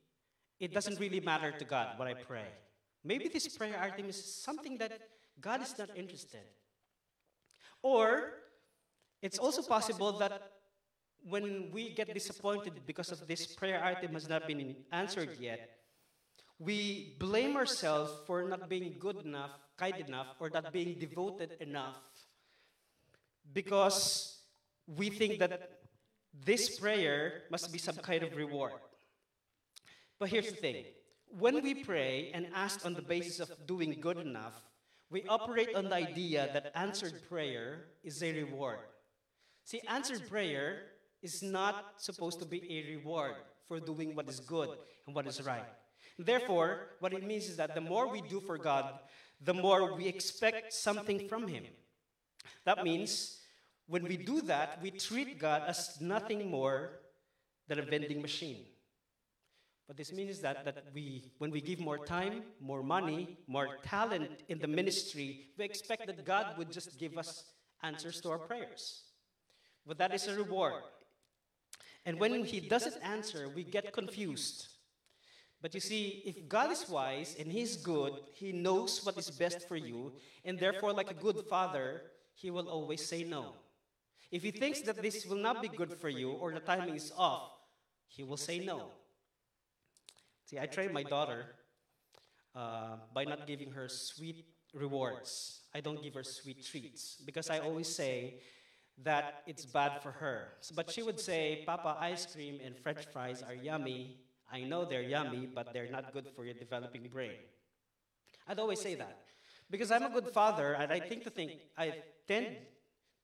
it 0.60 0.72
doesn't 0.72 1.00
really 1.00 1.20
matter 1.20 1.50
to 1.50 1.64
God 1.64 1.98
what 1.98 2.06
I 2.06 2.14
pray. 2.14 2.46
Maybe 3.02 3.28
this 3.28 3.48
prayer 3.48 3.80
item 3.80 4.08
is 4.08 4.22
something 4.22 4.78
that 4.78 4.92
God 5.40 5.62
is 5.62 5.76
not 5.76 5.90
interested. 5.96 6.46
Or 7.82 8.34
it's 9.20 9.38
also 9.38 9.62
possible 9.62 10.12
that 10.18 10.52
when 11.24 11.70
we 11.72 11.94
get 11.94 12.14
disappointed 12.14 12.74
because 12.86 13.10
of 13.10 13.26
this 13.26 13.46
prayer 13.46 13.82
item 13.82 14.12
has 14.12 14.28
not 14.28 14.46
been 14.46 14.76
answered 14.92 15.30
yet, 15.40 15.70
we 16.58 17.16
blame 17.18 17.56
ourselves 17.56 18.12
for 18.26 18.48
not 18.48 18.68
being 18.68 18.94
good 18.98 19.24
enough, 19.24 19.50
kind 19.82 19.98
enough, 20.08 20.28
or 20.40 20.48
not 20.50 20.72
being 20.72 20.92
devoted 21.06 21.50
enough. 21.60 21.98
because 23.60 24.38
we 24.86 25.06
think 25.10 25.38
that 25.42 25.52
this 26.50 26.78
prayer 26.78 27.20
must 27.50 27.66
be 27.74 27.78
some 27.78 27.96
kind 28.08 28.22
of 28.22 28.30
reward. 28.42 28.80
But 30.18 30.28
here's 30.32 30.50
the 30.54 30.60
thing. 30.66 30.84
when 31.44 31.56
we 31.66 31.72
pray 31.90 32.30
and 32.34 32.42
ask 32.54 32.76
on 32.88 32.94
the 33.00 33.06
basis 33.14 33.40
of 33.40 33.48
doing 33.66 33.90
good 34.06 34.18
enough, 34.18 34.56
we 35.14 35.20
operate 35.36 35.74
on 35.74 35.84
the 35.90 35.98
idea 36.08 36.40
that 36.54 36.64
answered 36.74 37.16
prayer 37.28 37.68
is 38.02 38.22
a 38.22 38.30
reward. 38.42 38.84
See, 39.64 39.80
answered 39.88 40.22
prayer 40.34 40.66
is 41.28 41.42
not 41.42 41.76
supposed 42.08 42.38
to 42.42 42.46
be 42.54 42.60
a 42.76 42.78
reward 42.96 43.36
for 43.68 43.76
doing 43.80 44.14
what 44.16 44.28
is 44.28 44.40
good 44.40 44.70
and 45.06 45.14
what 45.16 45.26
is 45.26 45.38
right. 45.52 45.70
Therefore, 46.18 46.88
what 47.00 47.12
it 47.12 47.26
means 47.26 47.48
is 47.48 47.56
that 47.56 47.74
the 47.74 47.80
more 47.80 48.08
we 48.08 48.20
do 48.22 48.40
for 48.40 48.58
God, 48.58 48.98
the 49.40 49.54
more 49.54 49.94
we 49.94 50.06
expect 50.06 50.72
something 50.72 51.28
from 51.28 51.48
Him. 51.48 51.64
That 52.64 52.84
means 52.84 53.38
when 53.86 54.04
we 54.04 54.16
do 54.16 54.40
that, 54.42 54.80
we 54.82 54.90
treat 54.90 55.38
God 55.38 55.62
as 55.66 56.00
nothing 56.00 56.50
more 56.50 57.00
than 57.68 57.78
a 57.78 57.82
vending 57.82 58.22
machine. 58.22 58.64
What 59.86 59.96
this 59.96 60.12
means 60.12 60.30
is 60.30 60.40
that, 60.40 60.64
that 60.64 60.84
we, 60.94 61.32
when 61.38 61.50
we 61.50 61.60
give 61.60 61.80
more 61.80 61.98
time, 61.98 62.42
more 62.60 62.82
money, 62.82 63.36
more 63.46 63.78
talent 63.82 64.30
in 64.48 64.58
the 64.58 64.68
ministry, 64.68 65.48
we 65.58 65.64
expect 65.64 66.06
that 66.06 66.24
God 66.24 66.56
would 66.56 66.70
just 66.70 66.98
give 66.98 67.18
us 67.18 67.44
answers 67.82 68.20
to 68.22 68.30
our 68.30 68.38
prayers. 68.38 69.02
But 69.86 69.98
that 69.98 70.14
is 70.14 70.28
a 70.28 70.36
reward. 70.36 70.82
And 72.06 72.18
when 72.18 72.44
He 72.44 72.60
doesn't 72.60 72.96
answer, 73.02 73.48
we 73.48 73.64
get 73.64 73.92
confused. 73.92 74.68
But 75.62 75.74
you 75.74 75.80
see, 75.80 76.22
if 76.26 76.48
God 76.48 76.72
is 76.72 76.88
wise 76.88 77.36
and 77.38 77.50
He's 77.50 77.76
good, 77.76 78.14
He 78.34 78.50
knows 78.50 79.04
what 79.04 79.16
is 79.16 79.30
best 79.30 79.68
for 79.68 79.76
you, 79.76 80.12
and 80.44 80.58
therefore, 80.58 80.92
like 80.92 81.10
a 81.10 81.14
good 81.14 81.38
father, 81.48 82.02
He 82.34 82.50
will 82.50 82.68
always 82.68 83.06
say 83.06 83.22
no. 83.22 83.54
If 84.32 84.42
He 84.42 84.50
thinks 84.50 84.80
that 84.82 85.00
this 85.00 85.24
will 85.24 85.36
not 85.36 85.62
be 85.62 85.68
good 85.68 85.94
for 85.94 86.08
you 86.08 86.32
or 86.32 86.52
the 86.52 86.60
timing 86.60 86.96
is 86.96 87.12
off, 87.16 87.52
He 88.08 88.24
will 88.24 88.36
say 88.36 88.58
no. 88.58 88.90
See, 90.46 90.58
I 90.58 90.66
train 90.66 90.92
my 90.92 91.04
daughter 91.04 91.46
uh, 92.56 92.96
by 93.14 93.24
not 93.24 93.46
giving 93.46 93.70
her 93.70 93.88
sweet 93.88 94.44
rewards. 94.74 95.60
I 95.74 95.80
don't 95.80 96.02
give 96.02 96.14
her 96.14 96.24
sweet 96.24 96.66
treats 96.66 97.16
because 97.24 97.50
I 97.50 97.60
always 97.60 97.88
say 97.88 98.40
that 99.04 99.42
it's 99.46 99.64
bad 99.64 100.02
for 100.02 100.10
her. 100.10 100.48
But 100.74 100.90
she 100.90 101.02
would 101.02 101.20
say, 101.20 101.62
Papa, 101.64 101.96
ice 102.00 102.26
cream 102.26 102.58
and 102.64 102.76
french 102.76 103.06
fries 103.12 103.42
are 103.42 103.54
yummy. 103.54 104.18
I 104.52 104.60
know 104.62 104.84
they're 104.84 105.02
yummy, 105.02 105.48
but 105.52 105.72
they're 105.72 105.90
not 105.90 106.12
good 106.12 106.28
for 106.36 106.44
your 106.44 106.54
developing 106.54 107.08
brain. 107.08 107.40
I'd 108.46 108.58
always 108.58 108.80
say 108.80 108.94
that 108.96 109.18
because 109.70 109.90
I'm 109.90 110.04
a 110.04 110.10
good 110.10 110.28
father, 110.28 110.74
and 110.74 110.92
I 110.92 111.00
think 111.00 111.24
to 111.24 111.30
think 111.30 111.52
I 111.78 111.94
tend 112.28 112.56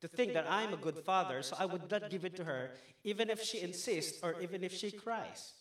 to 0.01 0.09
think 0.09 0.33
that 0.33 0.47
I'm 0.49 0.73
a 0.73 0.77
good 0.77 0.99
father, 0.99 1.43
so 1.43 1.57
I 1.59 1.67
would 1.67 1.91
not 1.91 2.09
give 2.09 2.25
it 2.25 2.37
to 2.37 2.45
her, 2.45 2.71
even 3.05 3.31
if 3.31 3.43
she 3.43 3.61
insists 3.61 4.23
or 4.23 4.41
even 4.41 4.63
if 4.63 4.73
she 4.73 4.91
cries. 4.91 5.55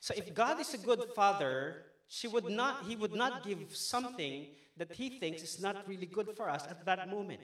So 0.00 0.14
if 0.16 0.34
God 0.34 0.60
is 0.60 0.74
a 0.74 0.78
good 0.78 1.04
father, 1.14 1.86
she 2.06 2.28
would 2.28 2.50
not, 2.50 2.84
he 2.84 2.96
would 2.96 3.14
not 3.14 3.46
give 3.46 3.74
something 3.74 4.46
that 4.76 4.92
he 4.92 5.18
thinks 5.18 5.42
is 5.42 5.60
not 5.60 5.88
really 5.88 6.06
good 6.06 6.36
for 6.36 6.50
us 6.50 6.66
at 6.68 6.84
that 6.84 7.08
moment. 7.08 7.40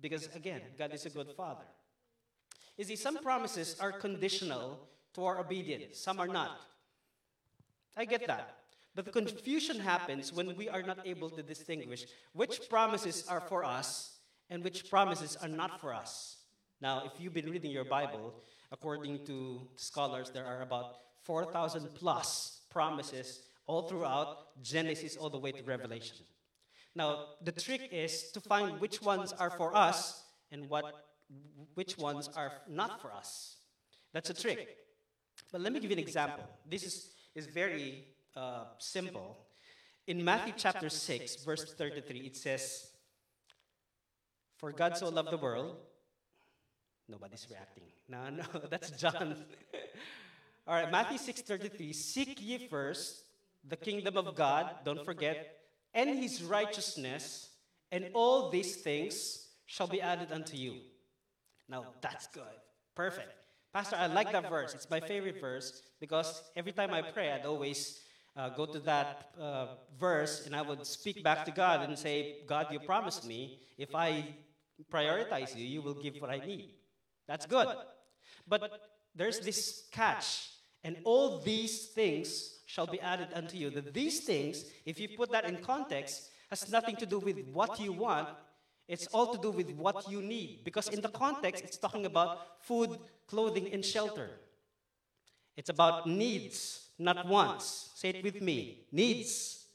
Because 0.00 0.28
again, 0.34 0.60
God 0.78 0.92
is 0.92 1.06
a 1.06 1.10
good 1.10 1.32
father. 1.36 1.64
You 2.76 2.84
see, 2.84 2.96
some 2.96 3.18
promises 3.18 3.76
are 3.80 3.92
conditional 3.92 4.88
to 5.14 5.24
our 5.24 5.38
obedience, 5.38 5.98
some 5.98 6.18
are 6.20 6.26
not. 6.26 6.58
I 7.96 8.04
get 8.04 8.26
that. 8.26 8.56
But 8.94 9.06
the 9.06 9.10
confusion 9.10 9.80
happens 9.80 10.32
when 10.32 10.54
we 10.56 10.68
are 10.68 10.82
not 10.82 11.06
able 11.06 11.30
to 11.30 11.42
distinguish 11.42 12.04
which 12.34 12.68
promises 12.68 13.26
are 13.28 13.40
for 13.40 13.64
us 13.64 14.18
and 14.50 14.62
which 14.62 14.90
promises 14.90 15.36
are 15.36 15.48
not 15.48 15.80
for 15.80 15.94
us. 15.94 16.36
Now, 16.80 17.04
if 17.06 17.12
you've 17.18 17.32
been 17.32 17.50
reading 17.50 17.70
your 17.70 17.84
Bible, 17.84 18.34
according 18.70 19.24
to 19.26 19.62
scholars, 19.76 20.30
there 20.30 20.44
are 20.44 20.62
about 20.62 20.96
4,000 21.22 21.94
plus 21.94 22.60
promises 22.70 23.42
all 23.66 23.88
throughout 23.88 24.62
Genesis 24.62 25.16
all 25.16 25.30
the 25.30 25.38
way 25.38 25.52
to 25.52 25.62
Revelation. 25.62 26.16
Now, 26.94 27.26
the 27.42 27.52
trick 27.52 27.88
is 27.92 28.30
to 28.32 28.40
find 28.40 28.80
which 28.80 29.00
ones 29.00 29.32
are 29.32 29.50
for 29.50 29.74
us 29.74 30.24
and 30.50 30.68
what, 30.68 31.06
which 31.74 31.96
ones 31.96 32.28
are 32.36 32.52
not 32.68 33.00
for 33.00 33.12
us. 33.12 33.56
That's 34.12 34.28
a 34.28 34.34
trick. 34.34 34.76
But 35.50 35.62
let 35.62 35.72
me 35.72 35.80
give 35.80 35.90
you 35.90 35.96
an 35.96 36.02
example. 36.02 36.44
This 36.68 36.82
is, 36.82 37.10
is 37.34 37.46
very 37.46 38.04
uh, 38.36 38.64
simple. 38.78 39.36
In 40.06 40.24
Matthew 40.24 40.54
chapter 40.56 40.88
6, 40.88 41.44
verse 41.44 41.74
33, 41.74 42.18
it 42.20 42.36
says, 42.36 42.90
For 44.56 44.72
God 44.72 44.96
so 44.96 45.08
loved 45.08 45.30
the 45.30 45.38
world. 45.38 45.76
Nobody's 47.08 47.46
reacting. 47.50 47.84
No, 48.08 48.30
no, 48.30 48.44
that's 48.70 48.90
John. 48.90 49.36
All 50.66 50.74
right, 50.74 50.90
Matthew 50.90 51.18
6:33, 51.18 51.92
seek 51.92 52.40
ye 52.40 52.68
first 52.68 53.24
the 53.68 53.76
kingdom 53.76 54.16
of 54.16 54.34
God, 54.36 54.70
don't 54.84 55.04
forget, 55.04 55.58
and 55.92 56.18
his 56.18 56.42
righteousness, 56.42 57.50
and 57.90 58.10
all 58.14 58.48
these 58.48 58.76
things 58.76 59.48
shall 59.66 59.88
be 59.88 60.00
added 60.00 60.30
unto 60.30 60.56
you. 60.56 60.76
Now, 61.68 61.86
that's 62.00 62.28
good. 62.28 62.56
Perfect. 62.94 63.41
Pastor, 63.72 63.96
I 63.96 64.06
like 64.06 64.32
that 64.32 64.50
verse. 64.50 64.74
It's 64.74 64.90
my 64.90 65.00
favorite 65.00 65.40
verse 65.40 65.82
because 65.98 66.42
every 66.54 66.72
time 66.72 66.92
I 66.92 67.00
pray, 67.00 67.32
I'd 67.32 67.46
always 67.46 68.00
uh, 68.36 68.50
go 68.50 68.66
to 68.66 68.78
that 68.80 69.30
uh, 69.40 69.66
verse 69.98 70.46
and 70.46 70.54
I 70.54 70.60
would 70.60 70.86
speak 70.86 71.24
back 71.24 71.46
to 71.46 71.50
God 71.50 71.88
and 71.88 71.98
say, 71.98 72.42
God, 72.46 72.66
you 72.70 72.80
promised 72.80 73.26
me 73.26 73.60
if 73.78 73.94
I 73.94 74.34
prioritize 74.90 75.56
you, 75.56 75.64
you 75.64 75.80
will 75.80 75.94
give 75.94 76.16
what 76.16 76.30
I 76.30 76.38
need. 76.38 76.74
That's 77.26 77.46
good. 77.46 77.68
But 78.46 78.80
there's 79.14 79.40
this 79.40 79.84
catch. 79.90 80.50
And 80.84 80.96
all 81.04 81.38
these 81.38 81.86
things 81.86 82.58
shall 82.66 82.86
be 82.86 83.00
added 83.00 83.28
unto 83.34 83.56
you. 83.56 83.70
That 83.70 83.94
these 83.94 84.20
things, 84.20 84.64
if 84.84 84.98
you 84.98 85.08
put 85.16 85.30
that 85.32 85.44
in 85.44 85.56
context, 85.58 86.30
has 86.50 86.70
nothing 86.70 86.96
to 86.96 87.06
do 87.06 87.18
with 87.18 87.38
what 87.52 87.80
you 87.80 87.92
want. 87.92 88.28
It's 88.88 89.06
all 89.08 89.34
to 89.34 89.40
do 89.40 89.50
with 89.50 89.70
what 89.70 90.10
you 90.10 90.20
need. 90.20 90.64
Because 90.64 90.88
in 90.88 91.00
the 91.00 91.08
context, 91.08 91.64
it's 91.64 91.78
talking 91.78 92.06
about 92.06 92.62
food, 92.62 92.98
clothing, 93.26 93.72
and 93.72 93.84
shelter. 93.84 94.30
It's 95.56 95.70
about 95.70 96.06
needs, 96.06 96.88
not 96.98 97.26
wants. 97.26 97.90
Say 97.94 98.10
it 98.10 98.24
with 98.24 98.40
me 98.40 98.86
needs. 98.90 99.66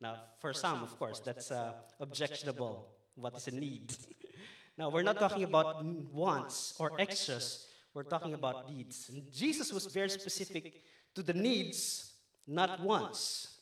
Now, 0.00 0.16
for 0.38 0.52
some, 0.52 0.82
of 0.82 0.96
course, 0.98 1.20
that's 1.20 1.50
uh, 1.50 1.72
objectionable. 1.98 2.86
What 3.16 3.34
is 3.34 3.48
a 3.48 3.50
need? 3.50 3.94
now, 4.78 4.90
we're 4.90 5.02
not 5.02 5.18
talking 5.18 5.42
about 5.42 5.84
wants 5.84 6.74
or 6.78 6.92
extras. 7.00 7.66
We're 7.94 8.04
talking 8.04 8.34
about 8.34 8.70
needs. 8.70 9.10
And 9.12 9.22
Jesus 9.32 9.72
was 9.72 9.86
very 9.86 10.10
specific 10.10 10.82
to 11.14 11.22
the 11.22 11.34
needs, 11.34 12.12
not 12.46 12.80
wants. 12.80 13.57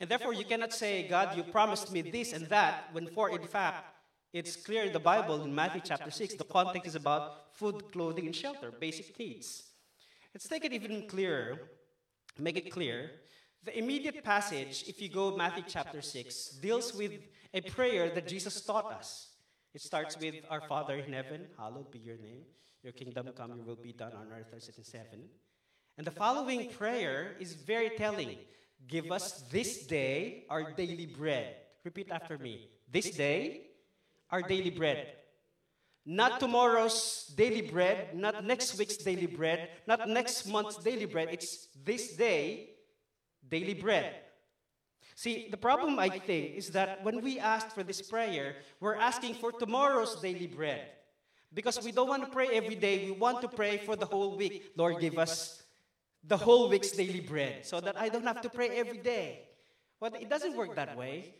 And 0.00 0.08
therefore, 0.08 0.32
you 0.32 0.44
cannot 0.44 0.72
say, 0.72 1.08
God, 1.08 1.36
you 1.36 1.42
promised 1.42 1.92
me 1.92 2.02
this 2.02 2.32
and 2.32 2.46
that, 2.48 2.88
when 2.92 3.08
for 3.08 3.30
in 3.30 3.46
fact, 3.46 3.84
it's 4.32 4.56
clear 4.56 4.84
in 4.84 4.92
the 4.92 5.00
Bible, 5.00 5.42
in 5.42 5.54
Matthew 5.54 5.80
chapter 5.84 6.10
6, 6.10 6.34
the 6.34 6.44
context 6.44 6.86
is 6.86 6.94
about 6.94 7.54
food, 7.54 7.90
clothing, 7.90 8.26
and 8.26 8.36
shelter, 8.36 8.70
basic 8.70 9.18
needs. 9.18 9.64
Let's 10.34 10.46
take 10.46 10.64
it 10.64 10.72
even 10.72 11.08
clearer, 11.08 11.58
make 12.38 12.56
it 12.56 12.70
clear. 12.70 13.10
The 13.64 13.76
immediate 13.76 14.22
passage, 14.22 14.84
if 14.86 15.00
you 15.02 15.08
go 15.08 15.36
Matthew 15.36 15.64
chapter 15.66 16.00
6, 16.00 16.50
deals 16.62 16.94
with 16.94 17.12
a 17.52 17.62
prayer 17.62 18.10
that 18.10 18.28
Jesus 18.28 18.60
taught 18.60 18.92
us. 18.92 19.28
It 19.74 19.80
starts 19.80 20.16
with 20.18 20.36
Our 20.50 20.60
Father 20.60 20.96
in 20.96 21.12
heaven, 21.12 21.46
hallowed 21.58 21.90
be 21.90 21.98
your 21.98 22.18
name. 22.18 22.42
Your 22.82 22.92
kingdom 22.92 23.28
come, 23.36 23.56
your 23.56 23.66
will 23.66 23.76
be 23.76 23.92
done 23.92 24.12
on 24.12 24.28
earth 24.32 24.52
as 24.56 24.68
it 24.68 24.78
is 24.78 24.94
in 24.94 25.00
heaven. 25.00 25.24
And 25.96 26.06
the 26.06 26.12
following 26.12 26.70
prayer 26.70 27.34
is 27.40 27.54
very 27.54 27.90
telling. 27.90 28.38
Give 28.86 29.10
us 29.10 29.42
this 29.50 29.86
day 29.86 30.44
our 30.48 30.72
daily 30.72 31.06
bread. 31.06 31.56
Repeat 31.84 32.10
after 32.10 32.38
me. 32.38 32.68
This 32.90 33.10
day, 33.10 33.68
our 34.30 34.42
daily 34.42 34.70
bread. 34.70 35.12
Not 36.06 36.40
tomorrow's 36.40 37.30
daily 37.36 37.60
bread, 37.60 38.16
not 38.16 38.44
next 38.44 38.78
week's 38.78 38.96
daily 38.96 39.26
bread, 39.26 39.68
not 39.86 40.08
next 40.08 40.46
month's 40.46 40.76
daily 40.76 41.04
bread. 41.04 41.28
It's 41.30 41.68
this 41.84 42.16
day, 42.16 42.70
daily 43.46 43.74
bread. 43.74 44.14
See, 45.14 45.48
the 45.50 45.56
problem 45.56 45.98
I 45.98 46.08
think 46.08 46.54
is 46.56 46.70
that 46.70 47.04
when 47.04 47.20
we 47.20 47.38
ask 47.38 47.74
for 47.74 47.82
this 47.82 48.00
prayer, 48.00 48.56
we're 48.80 48.94
asking 48.94 49.34
for 49.34 49.52
tomorrow's 49.52 50.20
daily 50.22 50.46
bread. 50.46 50.88
Because 51.52 51.82
we 51.82 51.92
don't 51.92 52.08
want 52.08 52.24
to 52.24 52.30
pray 52.30 52.48
every 52.52 52.76
day, 52.76 53.04
we 53.04 53.10
want 53.12 53.42
to 53.42 53.48
pray 53.48 53.78
for 53.78 53.96
the 53.96 54.06
whole 54.06 54.36
week. 54.36 54.72
Lord, 54.76 55.00
give 55.00 55.18
us 55.18 55.62
the 56.28 56.36
whole 56.36 56.68
week's 56.68 56.92
daily 56.92 57.20
bread 57.20 57.64
so 57.64 57.80
that 57.80 57.98
I 57.98 58.08
don't 58.10 58.24
have 58.24 58.42
to 58.42 58.50
pray 58.50 58.68
every 58.70 58.98
day. 58.98 59.40
Well, 59.98 60.12
it 60.14 60.28
doesn't 60.28 60.56
work 60.56 60.76
that 60.76 60.96
way. 60.96 61.34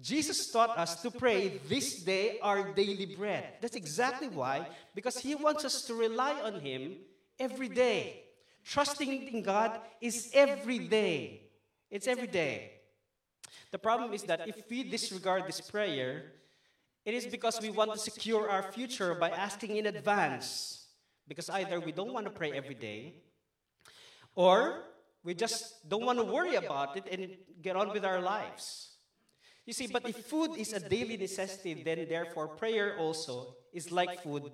Jesus 0.00 0.50
taught 0.50 0.76
us 0.76 1.00
to 1.02 1.10
pray 1.10 1.60
this 1.68 2.02
day 2.02 2.38
our 2.42 2.72
daily 2.72 3.14
bread. 3.14 3.44
That's 3.60 3.76
exactly 3.76 4.28
why, 4.28 4.66
because 4.94 5.18
He 5.18 5.34
wants 5.34 5.64
us 5.64 5.82
to 5.82 5.94
rely 5.94 6.40
on 6.40 6.60
Him 6.60 6.96
every 7.38 7.68
day. 7.68 8.24
Trusting 8.64 9.28
in 9.28 9.42
God 9.42 9.80
is 10.00 10.30
every 10.34 10.78
day. 10.78 11.42
It's 11.90 12.08
every 12.08 12.26
day. 12.26 12.72
The 13.70 13.78
problem 13.78 14.12
is 14.12 14.22
that 14.24 14.48
if 14.48 14.68
we 14.68 14.82
disregard 14.82 15.46
this 15.46 15.60
prayer, 15.60 16.32
it 17.04 17.14
is 17.14 17.26
because 17.26 17.60
we 17.60 17.70
want 17.70 17.92
to 17.92 17.98
secure 17.98 18.48
our 18.48 18.72
future 18.72 19.14
by 19.14 19.30
asking 19.30 19.76
in 19.76 19.86
advance. 19.86 20.86
Because 21.28 21.50
either 21.50 21.80
we 21.80 21.92
don't 21.92 22.12
want 22.12 22.26
to 22.26 22.32
pray 22.32 22.52
every 22.52 22.74
day, 22.74 23.14
or 24.34 24.84
we 25.24 25.34
just 25.34 25.88
don't 25.88 26.04
want 26.04 26.18
to 26.18 26.24
worry 26.24 26.56
about 26.56 26.96
it 26.96 27.04
and 27.10 27.36
get 27.60 27.76
on 27.76 27.92
with 27.92 28.04
our 28.04 28.20
lives. 28.20 28.90
You 29.64 29.72
see, 29.72 29.86
but 29.86 30.08
if 30.08 30.16
food 30.26 30.56
is 30.56 30.72
a 30.72 30.80
daily 30.80 31.16
necessity, 31.16 31.82
then 31.82 32.06
therefore 32.08 32.48
prayer 32.48 32.96
also 32.98 33.54
is 33.72 33.92
like 33.92 34.22
food. 34.22 34.50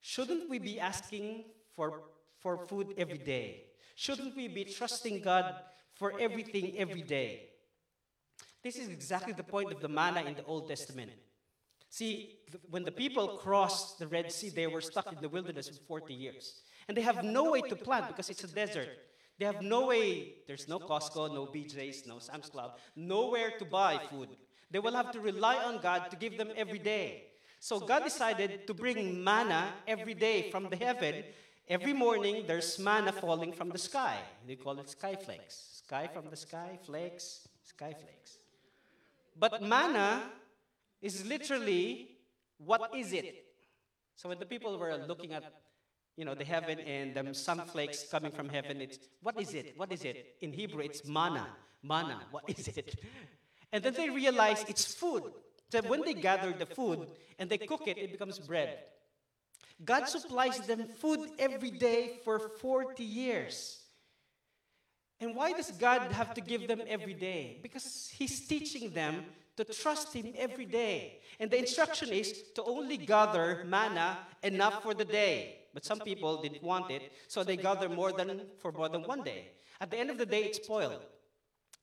Shouldn't 0.00 0.50
we 0.50 0.58
be 0.58 0.80
asking 0.80 1.44
for, 1.76 2.02
for 2.40 2.66
food 2.66 2.94
every 2.98 3.18
day? 3.18 3.64
Shouldn't 3.94 4.34
we 4.34 4.48
be 4.48 4.64
trusting 4.64 5.20
God 5.20 5.54
for 5.94 6.18
everything 6.18 6.76
every 6.78 7.02
day? 7.02 7.50
This 8.62 8.76
is 8.76 8.88
exactly 8.88 9.32
the 9.32 9.44
point 9.44 9.72
of 9.72 9.80
the 9.80 9.88
manna 9.88 10.22
in 10.22 10.34
the 10.34 10.44
Old 10.44 10.68
Testament. 10.68 11.12
See, 11.88 12.38
when 12.70 12.84
the 12.84 12.92
people 12.92 13.38
crossed 13.38 13.98
the 13.98 14.06
Red 14.06 14.30
Sea, 14.32 14.48
they 14.48 14.66
were 14.66 14.80
stuck 14.80 15.12
in 15.12 15.20
the 15.20 15.28
wilderness 15.28 15.68
for 15.68 16.00
40 16.00 16.14
years. 16.14 16.62
And 16.88 16.96
they 16.96 17.02
have 17.02 17.24
no 17.24 17.52
way 17.52 17.60
to 17.62 17.76
plant 17.76 18.08
because 18.08 18.30
it's 18.30 18.44
a 18.44 18.48
desert. 18.48 18.88
They 19.40 19.46
have 19.46 19.62
no 19.62 19.86
way, 19.86 20.34
there's 20.46 20.68
no 20.68 20.78
Costco, 20.78 21.32
no 21.32 21.46
BJ's, 21.46 22.06
no 22.06 22.18
Sam's 22.18 22.50
Club, 22.50 22.76
nowhere 22.94 23.52
to 23.58 23.64
buy 23.64 23.98
food. 24.10 24.28
They 24.70 24.78
will 24.78 24.92
have 24.92 25.10
to 25.12 25.20
rely 25.20 25.56
on 25.56 25.80
God 25.80 26.10
to 26.10 26.16
give 26.16 26.36
them 26.36 26.50
every 26.58 26.78
day. 26.78 27.24
So 27.58 27.80
God 27.80 28.04
decided 28.04 28.66
to 28.66 28.74
bring 28.74 29.24
manna 29.24 29.72
every 29.88 30.12
day 30.12 30.50
from 30.50 30.68
the 30.68 30.76
heaven. 30.76 31.24
Every 31.66 31.94
morning, 31.94 32.44
there's 32.46 32.78
manna 32.78 33.12
falling 33.12 33.52
from 33.52 33.70
the 33.70 33.78
sky. 33.78 34.18
They 34.46 34.56
call 34.56 34.78
it 34.78 34.90
sky 34.90 35.16
flakes. 35.16 35.82
Sky 35.86 36.06
from 36.12 36.28
the 36.28 36.36
sky, 36.36 36.78
flakes, 36.84 37.48
sky 37.64 37.94
flakes. 37.98 38.36
But 39.38 39.62
manna 39.62 40.22
is 41.00 41.24
literally 41.24 42.10
what 42.58 42.94
is 42.94 43.14
it? 43.14 43.46
So 44.16 44.28
when 44.28 44.38
the 44.38 44.44
people 44.44 44.78
were 44.78 44.98
looking 45.08 45.32
at 45.32 45.59
you 46.20 46.26
know, 46.26 46.34
the 46.34 46.44
heaven 46.44 46.78
and 46.80 47.16
um, 47.16 47.32
some 47.32 47.60
flakes 47.60 48.04
coming 48.10 48.30
from 48.30 48.50
heaven. 48.50 48.82
It's 48.82 48.98
what 49.22 49.40
is 49.40 49.54
it? 49.54 49.72
What 49.78 49.90
is 49.90 50.04
it? 50.04 50.36
In 50.42 50.52
Hebrew, 50.52 50.82
it's 50.82 51.02
manna. 51.06 51.46
Manna. 51.82 52.20
What 52.30 52.44
is 52.46 52.68
it? 52.68 52.94
And 53.72 53.84
then 53.84 53.94
they 53.94 54.10
realize 54.10 54.64
it's 54.68 54.92
food. 54.92 55.22
So 55.70 55.80
when 55.82 56.02
they 56.02 56.14
gather 56.14 56.52
the 56.52 56.66
food 56.66 57.06
and 57.38 57.48
they 57.48 57.56
cook 57.56 57.86
it, 57.86 57.96
it 57.96 58.10
becomes 58.10 58.40
bread. 58.40 58.80
God 59.84 60.08
supplies 60.08 60.58
them 60.66 60.88
food 60.98 61.20
every 61.38 61.70
day 61.70 62.18
for 62.24 62.40
40 62.40 63.04
years. 63.04 63.78
And 65.20 65.36
why 65.36 65.52
does 65.52 65.70
God 65.70 66.10
have 66.10 66.34
to 66.34 66.40
give 66.40 66.66
them 66.66 66.82
every 66.88 67.14
day? 67.14 67.60
Because 67.62 68.12
He's 68.12 68.44
teaching 68.48 68.90
them 68.90 69.24
to 69.56 69.64
trust 69.64 70.12
Him 70.12 70.32
every 70.36 70.66
day. 70.66 71.20
And 71.38 71.48
the 71.48 71.58
instruction 71.58 72.08
is 72.08 72.42
to 72.56 72.64
only 72.64 72.96
gather 72.96 73.64
manna 73.68 74.18
enough 74.42 74.82
for 74.82 74.94
the 74.94 75.04
day. 75.04 75.59
But 75.72 75.84
some 75.84 76.00
people 76.00 76.42
didn't 76.42 76.62
want 76.62 76.90
it, 76.90 77.12
so 77.28 77.44
they 77.44 77.56
gather 77.56 77.88
more 77.88 78.12
than 78.12 78.42
for 78.58 78.72
more 78.72 78.88
than 78.88 79.02
one 79.02 79.22
day. 79.22 79.52
At 79.80 79.90
the 79.90 79.98
end 79.98 80.10
of 80.10 80.18
the 80.18 80.26
day, 80.26 80.44
it's 80.44 80.58
spoiled. 80.58 81.04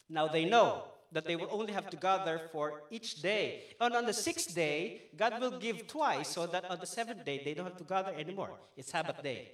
Now 0.10 0.28
they 0.28 0.46
know 0.46 0.84
that 1.12 1.26
they 1.26 1.36
will 1.36 1.50
only 1.52 1.72
have 1.72 1.90
to 1.90 1.98
gather 1.98 2.42
for 2.52 2.84
each 2.92 3.22
day. 3.22 3.64
And 3.80 3.96
on 3.96 4.06
the 4.06 4.14
sixth 4.14 4.54
day, 4.54 5.04
God 5.16 5.40
will 5.40 5.58
give 5.58 5.88
twice, 5.88 6.30
so 6.30 6.46
that 6.48 6.70
on 6.70 6.80
the 6.80 6.86
seventh 6.86 7.24
day, 7.24 7.42
they 7.44 7.54
don't 7.54 7.66
have 7.66 7.78
to 7.78 7.84
gather 7.84 8.14
anymore. 8.14 8.52
It's 8.76 8.92
Sabbath 8.92 9.24
day. 9.24 9.52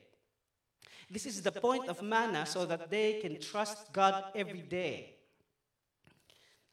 This 1.09 1.25
is 1.25 1.41
the 1.41 1.51
point 1.51 1.87
of 1.87 2.01
manna, 2.01 2.45
so 2.45 2.65
that 2.65 2.89
they 2.89 3.19
can 3.21 3.39
trust 3.39 3.93
God 3.93 4.23
every 4.33 4.61
day. 4.61 5.15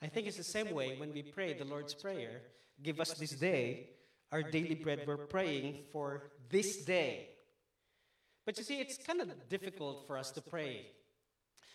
I 0.02 0.06
think 0.06 0.26
it's 0.26 0.38
the 0.38 0.44
same 0.44 0.72
way 0.72 0.96
when 0.98 1.12
we 1.12 1.22
pray 1.22 1.52
the 1.52 1.66
Lord's 1.66 1.92
Prayer 1.92 2.40
give 2.82 3.00
us 3.00 3.12
this 3.12 3.32
day 3.32 3.90
our 4.32 4.42
daily 4.42 4.74
bread. 4.74 5.04
We're 5.06 5.16
praying 5.16 5.84
for 5.92 6.30
this 6.48 6.84
day. 6.84 7.28
But 8.44 8.58
you 8.58 8.64
see, 8.64 8.80
it's 8.80 8.96
kind 8.98 9.20
of 9.20 9.48
difficult 9.48 10.06
for 10.06 10.16
us 10.16 10.30
to 10.32 10.40
pray 10.40 10.86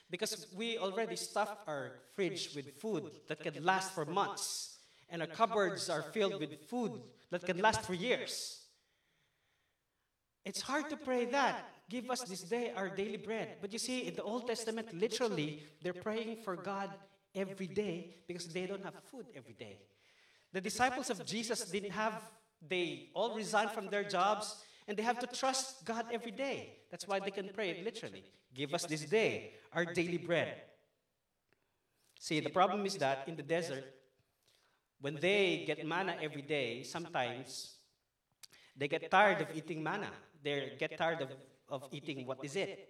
because 0.09 0.47
we 0.55 0.77
already 0.77 1.15
stuff 1.15 1.49
our 1.67 1.93
fridge 2.15 2.53
with 2.55 2.79
food 2.79 3.11
that 3.27 3.39
can 3.39 3.63
last 3.63 3.93
for 3.93 4.05
months, 4.05 4.77
and 5.09 5.21
our 5.21 5.27
cupboards 5.27 5.89
are 5.89 6.01
filled 6.01 6.39
with 6.39 6.65
food 6.67 7.01
that 7.31 7.45
can 7.45 7.57
last 7.59 7.81
for 7.81 7.93
years. 7.93 8.61
It's 10.43 10.61
hard 10.61 10.89
to 10.89 10.97
pray 10.97 11.25
that. 11.25 11.65
Give 11.89 12.09
us 12.09 12.21
this 12.23 12.41
day 12.41 12.71
our 12.75 12.89
daily 12.89 13.17
bread. 13.17 13.57
But 13.61 13.71
you 13.73 13.79
see, 13.79 14.07
in 14.07 14.15
the 14.15 14.23
Old 14.23 14.47
Testament, 14.47 14.93
literally, 14.93 15.63
they're 15.83 15.93
praying 15.93 16.37
for 16.43 16.55
God 16.55 16.89
every 17.33 17.67
day 17.67 18.15
because 18.27 18.47
they 18.47 18.65
don't 18.65 18.83
have 18.83 18.95
food 19.11 19.25
every 19.35 19.53
day. 19.53 19.77
The 20.51 20.61
disciples 20.61 21.09
of 21.09 21.25
Jesus 21.25 21.65
didn't 21.65 21.91
have, 21.91 22.21
they 22.67 23.09
all 23.13 23.35
resigned 23.35 23.71
from 23.71 23.87
their 23.87 24.03
jobs 24.03 24.63
and 24.87 24.97
they 24.97 25.03
have 25.03 25.19
to 25.19 25.27
trust 25.27 25.85
God 25.85 26.05
every 26.11 26.31
day. 26.31 26.77
That's 26.91 27.07
why 27.07 27.19
they 27.19 27.31
can 27.31 27.49
pray 27.49 27.81
literally. 27.83 28.23
Give 28.53 28.73
us 28.73 28.85
this 28.85 29.01
day 29.01 29.53
our 29.73 29.85
daily 29.85 30.17
bread. 30.17 30.61
See, 32.19 32.39
the 32.39 32.49
problem 32.49 32.85
is 32.85 32.95
that 32.97 33.23
in 33.27 33.35
the 33.35 33.43
desert, 33.43 33.83
when 35.01 35.15
they 35.15 35.63
get 35.67 35.85
manna 35.85 36.15
every 36.21 36.41
day, 36.41 36.83
sometimes 36.83 37.75
they 38.75 38.87
get 38.87 39.11
tired 39.11 39.41
of 39.41 39.47
eating 39.55 39.83
manna. 39.83 40.09
They 40.41 40.73
get 40.79 40.97
tired 40.97 41.21
of, 41.21 41.29
of 41.69 41.87
eating 41.91 42.25
what 42.25 42.43
is 42.43 42.55
it. 42.55 42.89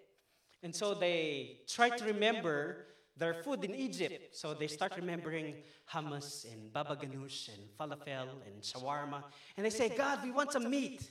And 0.62 0.76
so 0.76 0.94
they 0.94 1.60
try 1.68 1.90
to 1.90 2.06
remember 2.06 2.86
their 3.18 3.34
food 3.34 3.64
in 3.64 3.74
Egypt. 3.74 4.36
So 4.36 4.54
they 4.54 4.68
start 4.68 4.94
remembering 4.96 5.56
hummus 5.92 6.52
and 6.52 6.72
baba 6.72 6.96
ganoush 6.96 7.50
and 7.50 7.64
falafel 7.80 8.30
and 8.46 8.62
shawarma. 8.62 9.24
And 9.58 9.66
they 9.66 9.70
say, 9.70 9.90
God, 9.90 10.24
we 10.24 10.32
want 10.32 10.52
some 10.52 10.70
meat. 10.70 11.10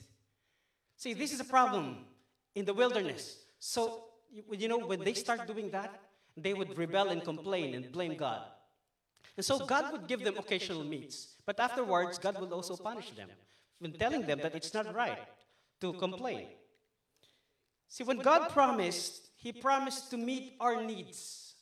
See, 0.95 1.13
this 1.13 1.33
is 1.33 1.39
a 1.39 1.45
problem 1.45 1.97
in 2.55 2.65
the 2.65 2.73
wilderness. 2.73 3.37
So, 3.59 4.05
you 4.51 4.67
know, 4.67 4.77
when 4.77 5.03
they 5.03 5.13
start 5.13 5.47
doing 5.47 5.69
that, 5.71 6.01
they 6.37 6.53
would 6.53 6.77
rebel 6.77 7.09
and 7.09 7.23
complain 7.23 7.75
and 7.75 7.91
blame 7.91 8.15
God. 8.15 8.41
And 9.37 9.45
so 9.45 9.65
God 9.65 9.91
would 9.91 10.07
give 10.07 10.23
them 10.23 10.37
occasional 10.37 10.83
meats. 10.83 11.35
But 11.45 11.59
afterwards, 11.59 12.17
God 12.17 12.39
would 12.39 12.51
also 12.51 12.75
punish 12.75 13.11
them 13.11 13.29
when 13.79 13.91
telling 13.93 14.25
them 14.25 14.39
that 14.39 14.55
it's 14.55 14.73
not 14.73 14.93
right 14.95 15.19
to 15.81 15.93
complain. 15.93 16.47
See, 17.87 18.03
when 18.03 18.17
God 18.17 18.49
promised, 18.49 19.29
He 19.35 19.51
promised 19.51 20.09
to 20.11 20.17
meet 20.17 20.53
our 20.59 20.81
needs. 20.81 21.53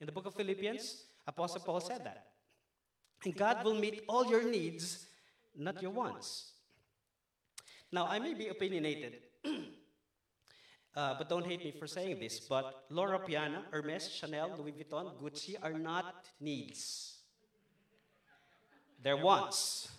In 0.00 0.06
the 0.06 0.12
book 0.12 0.26
of 0.26 0.34
Philippians, 0.34 1.04
Apostle 1.26 1.60
Paul 1.60 1.80
said 1.80 2.04
that. 2.04 2.26
And 3.24 3.34
God 3.36 3.64
will 3.64 3.74
meet 3.74 4.02
all 4.08 4.26
your 4.26 4.42
needs, 4.42 5.06
not 5.56 5.80
your 5.80 5.92
wants. 5.92 6.51
Now, 7.92 8.06
I 8.06 8.18
may 8.18 8.32
be 8.32 8.48
opinionated, 8.48 9.18
uh, 10.96 11.14
but 11.18 11.28
don't 11.28 11.46
hate 11.46 11.62
me 11.62 11.72
for 11.78 11.86
saying 11.86 12.18
this, 12.18 12.40
but 12.40 12.86
Loro 12.88 13.18
Piana, 13.18 13.64
Hermes, 13.70 14.08
Chanel, 14.08 14.50
Louis 14.58 14.72
Vuitton, 14.72 15.12
Gucci 15.20 15.56
are 15.62 15.74
not 15.74 16.24
needs. 16.40 17.18
They're 19.02 19.18
wants. 19.18 19.90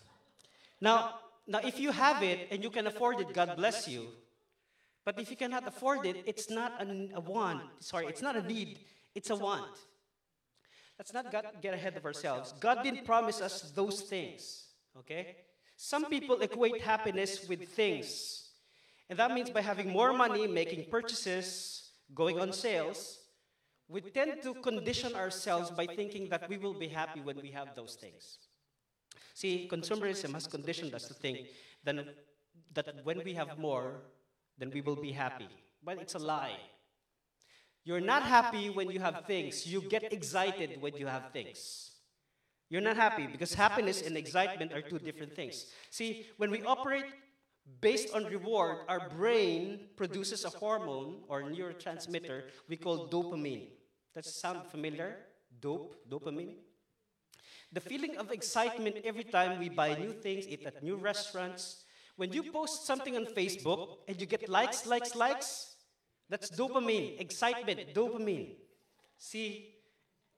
Now, 0.82 1.20
now, 1.46 1.60
if 1.64 1.80
you 1.80 1.92
have 1.92 2.24
it 2.24 2.48
and 2.52 2.64
you 2.64 2.72
can 2.72 2.88
afford 2.88 3.20
it, 3.20 3.32
God 3.34 3.56
bless 3.58 3.88
you. 3.88 4.08
But 5.06 5.20
if 5.20 5.30
you 5.30 5.36
cannot 5.36 5.68
afford 5.68 6.06
it, 6.06 6.24
it's 6.26 6.50
not 6.50 6.82
a, 6.82 7.10
a 7.16 7.20
want. 7.20 7.62
Sorry, 7.80 8.08
it's 8.08 8.22
not 8.22 8.36
a 8.36 8.42
need, 8.42 8.80
it's 9.14 9.30
a 9.30 9.36
want. 9.36 9.78
Let's 10.98 11.14
not 11.14 11.32
get 11.62 11.74
ahead 11.74 11.98
of 11.98 12.06
ourselves. 12.06 12.54
God 12.60 12.82
didn't 12.82 13.06
promise 13.06 13.42
us 13.42 13.72
those 13.76 14.02
things, 14.02 14.68
okay? 14.98 15.36
Some 15.84 16.06
people 16.06 16.40
equate 16.40 16.82
happiness 16.82 17.46
with 17.50 17.68
things. 17.68 18.46
And 19.10 19.20
that 19.20 19.34
means 19.34 19.50
by 19.50 19.60
having 19.60 19.90
more 19.90 20.14
money, 20.14 20.48
making 20.48 20.90
purchases, 20.90 21.92
going 22.16 22.40
on 22.40 22.54
sales, 22.54 23.20
we 23.90 24.00
tend 24.00 24.42
to 24.44 24.54
condition 24.54 25.14
ourselves 25.14 25.72
by 25.72 25.86
thinking 25.86 26.30
that 26.30 26.48
we 26.48 26.56
will 26.56 26.74
be 26.74 26.88
happy 26.88 27.20
when 27.20 27.36
we 27.42 27.52
have 27.52 27.76
those 27.76 27.96
things. 27.96 28.38
See, 29.34 29.68
consumerism 29.70 30.34
has 30.34 30.48
conditioned 30.48 30.94
us 30.96 31.06
to 31.10 31.14
think 31.14 31.48
then, 31.84 32.06
that 32.74 33.04
when 33.04 33.22
we 33.22 33.34
have 33.34 33.60
more, 33.60 34.04
then 34.58 34.72
we 34.74 34.80
will 34.80 34.96
be 34.96 35.12
happy. 35.12 35.50
But 35.84 35.98
it's 35.98 36.16
a 36.16 36.20
lie. 36.20 36.60
You're 37.84 38.00
not 38.00 38.24
happy 38.24 38.70
when 38.70 38.90
you 38.90 39.02
have 39.02 39.26
things. 39.28 39.68
You 39.68 39.82
get 39.82 40.14
excited 40.14 40.82
when 40.82 40.96
you 40.96 41.08
have 41.08 41.34
things. 41.34 41.93
You're 42.74 42.82
not 42.82 42.98
happy 42.98 43.28
because 43.28 43.54
happiness 43.54 44.02
and 44.02 44.18
excitement 44.18 44.74
are 44.74 44.82
two 44.82 44.98
different 44.98 45.36
things. 45.36 45.68
See, 45.92 46.26
when 46.38 46.50
we 46.50 46.64
operate 46.64 47.06
based 47.82 48.16
on 48.16 48.26
reward, 48.26 48.78
our 48.88 49.10
brain 49.10 49.90
produces 49.96 50.44
a 50.44 50.50
hormone 50.50 51.22
or 51.28 51.44
neurotransmitter 51.44 52.46
we 52.68 52.78
call 52.78 53.10
dopamine. 53.10 53.68
Does 54.16 54.26
it 54.26 54.34
sound 54.34 54.66
familiar? 54.72 55.18
Dope, 55.62 55.98
dopamine. 56.10 56.56
The 57.72 57.80
feeling 57.80 58.18
of 58.18 58.32
excitement 58.32 58.96
every 59.06 59.26
time 59.26 59.60
we 59.60 59.70
buy 59.70 59.94
new 59.94 60.14
things, 60.14 60.48
eat 60.48 60.66
at 60.66 60.82
new 60.82 60.96
restaurants. 60.96 61.84
When 62.16 62.34
you 62.34 62.42
post 62.52 62.88
something 62.88 63.16
on 63.16 63.28
Facebook 63.28 63.98
and 64.08 64.20
you 64.20 64.26
get 64.26 64.50
likes, 64.50 64.88
likes, 64.88 65.14
likes, 65.14 65.76
that's 66.28 66.50
dopamine, 66.50 67.22
excitement, 67.22 67.94
dopamine. 67.94 68.56
See, 69.20 69.73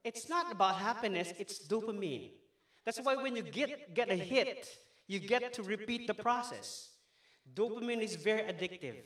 it's 0.05 0.29
not 0.29 0.51
about 0.51 0.75
happiness, 0.75 1.33
it's 1.39 1.67
dopamine. 1.67 2.29
That's 2.85 2.99
why 3.01 3.15
when 3.15 3.35
you 3.35 3.41
get, 3.41 3.93
get 3.95 4.09
a 4.11 4.15
hit, 4.15 4.69
you 5.07 5.19
get 5.19 5.53
to 5.53 5.63
repeat 5.63 6.05
the 6.05 6.13
process. 6.13 6.89
Dopamine 7.53 8.01
is 8.01 8.15
very 8.15 8.41
addictive. 8.41 8.97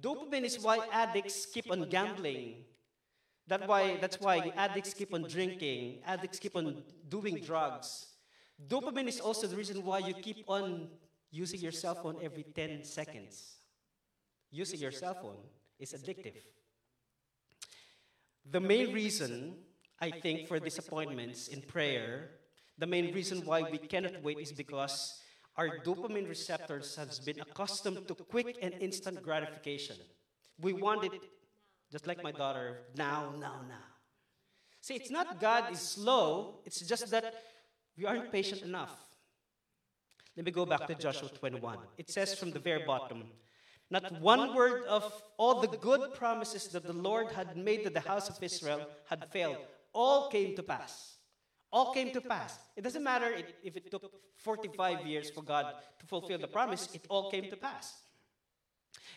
Dopamine 0.00 0.44
is 0.44 0.58
why 0.60 0.86
addicts 0.92 1.46
keep 1.46 1.70
on 1.70 1.88
gambling. 1.88 2.64
That 3.46 3.66
why, 3.66 3.98
that's 4.00 4.20
why 4.20 4.52
addicts 4.56 4.94
keep 4.94 5.14
on 5.14 5.22
drinking, 5.22 6.02
addicts 6.04 6.38
keep 6.38 6.56
on 6.56 6.82
doing 7.08 7.36
drugs. 7.36 8.06
Dopamine 8.68 9.08
is 9.08 9.20
also 9.20 9.46
the 9.46 9.56
reason 9.56 9.84
why 9.84 9.98
you 9.98 10.14
keep 10.14 10.44
on 10.48 10.88
using 11.30 11.60
your 11.60 11.72
cell 11.72 11.94
phone 11.94 12.16
every 12.22 12.42
10 12.42 12.84
seconds. 12.84 13.56
Using 14.50 14.80
your 14.80 14.92
cell 14.92 15.14
phone 15.14 15.38
is 15.78 15.92
addictive. 15.92 16.34
The 18.50 18.60
main 18.60 18.92
reason, 18.92 19.54
I 20.00 20.10
think, 20.10 20.48
for 20.48 20.58
disappointments 20.58 21.48
in 21.48 21.60
prayer, 21.62 22.30
the 22.78 22.86
main 22.86 23.12
reason 23.12 23.44
why 23.44 23.62
we 23.62 23.78
cannot 23.78 24.22
wait 24.22 24.38
is 24.38 24.52
because 24.52 25.20
our 25.56 25.78
dopamine 25.84 26.28
receptors 26.28 26.96
has 26.96 27.18
been 27.18 27.40
accustomed 27.40 28.08
to 28.08 28.14
quick 28.14 28.56
and 28.62 28.72
instant 28.80 29.22
gratification. 29.22 29.96
We 30.60 30.72
want 30.72 31.04
it, 31.04 31.12
just 31.92 32.06
like 32.06 32.22
my 32.22 32.32
daughter, 32.32 32.78
now, 32.96 33.34
now, 33.38 33.60
now. 33.68 33.84
See, 34.80 34.94
it's 34.94 35.10
not 35.10 35.38
God 35.38 35.70
is 35.72 35.80
slow, 35.80 36.60
it's 36.64 36.80
just 36.80 37.10
that 37.10 37.34
we 37.98 38.06
aren't 38.06 38.32
patient 38.32 38.62
enough. 38.62 38.96
Let 40.36 40.46
me 40.46 40.52
go 40.52 40.64
back 40.64 40.86
to 40.86 40.94
Joshua 40.94 41.28
21. 41.28 41.76
It 41.98 42.08
says 42.08 42.34
from 42.34 42.52
the 42.52 42.58
very 42.60 42.84
bottom, 42.84 43.24
not 43.90 44.20
one 44.22 44.54
word 44.54 44.84
of 44.84 45.12
all 45.36 45.60
the 45.60 45.66
good 45.66 46.14
promises 46.14 46.68
that 46.68 46.84
the 46.84 46.94
Lord 46.94 47.32
had 47.32 47.56
made 47.58 47.84
to 47.84 47.90
the 47.90 48.00
house 48.00 48.30
of 48.30 48.42
Israel 48.42 48.86
had 49.06 49.30
failed. 49.30 49.58
All 49.92 50.28
came 50.28 50.54
to 50.56 50.62
pass. 50.62 51.16
All 51.72 51.92
came 51.92 52.10
to 52.12 52.20
pass. 52.20 52.58
It 52.76 52.82
doesn't 52.82 53.02
matter 53.02 53.32
if 53.62 53.76
it 53.76 53.90
took 53.90 54.10
45 54.36 55.06
years 55.06 55.30
for 55.30 55.42
God 55.42 55.74
to 55.98 56.06
fulfill 56.06 56.38
the 56.38 56.48
promise, 56.48 56.88
it 56.94 57.06
all 57.08 57.30
came 57.30 57.48
to 57.50 57.56
pass. 57.56 57.94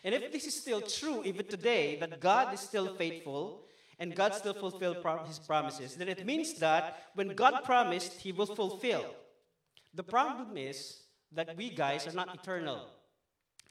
And 0.04 0.14
if 0.14 0.30
this 0.30 0.44
is 0.46 0.60
still 0.60 0.80
true, 0.80 1.22
even 1.24 1.46
today, 1.46 1.96
that 1.98 2.20
God 2.20 2.52
is 2.54 2.60
still 2.60 2.94
faithful 2.94 3.64
and 3.98 4.14
God 4.14 4.34
still 4.34 4.54
fulfills 4.54 4.98
his 5.26 5.38
promises, 5.38 5.94
then 5.96 6.08
it 6.08 6.26
means 6.26 6.54
that 6.54 7.10
when 7.14 7.28
God 7.28 7.64
promised, 7.64 8.20
he 8.20 8.32
will 8.32 8.46
fulfill. 8.46 9.04
The 9.94 10.02
problem 10.02 10.56
is 10.56 11.00
that 11.32 11.56
we 11.56 11.70
guys 11.70 12.06
are 12.06 12.12
not 12.12 12.34
eternal. 12.34 12.90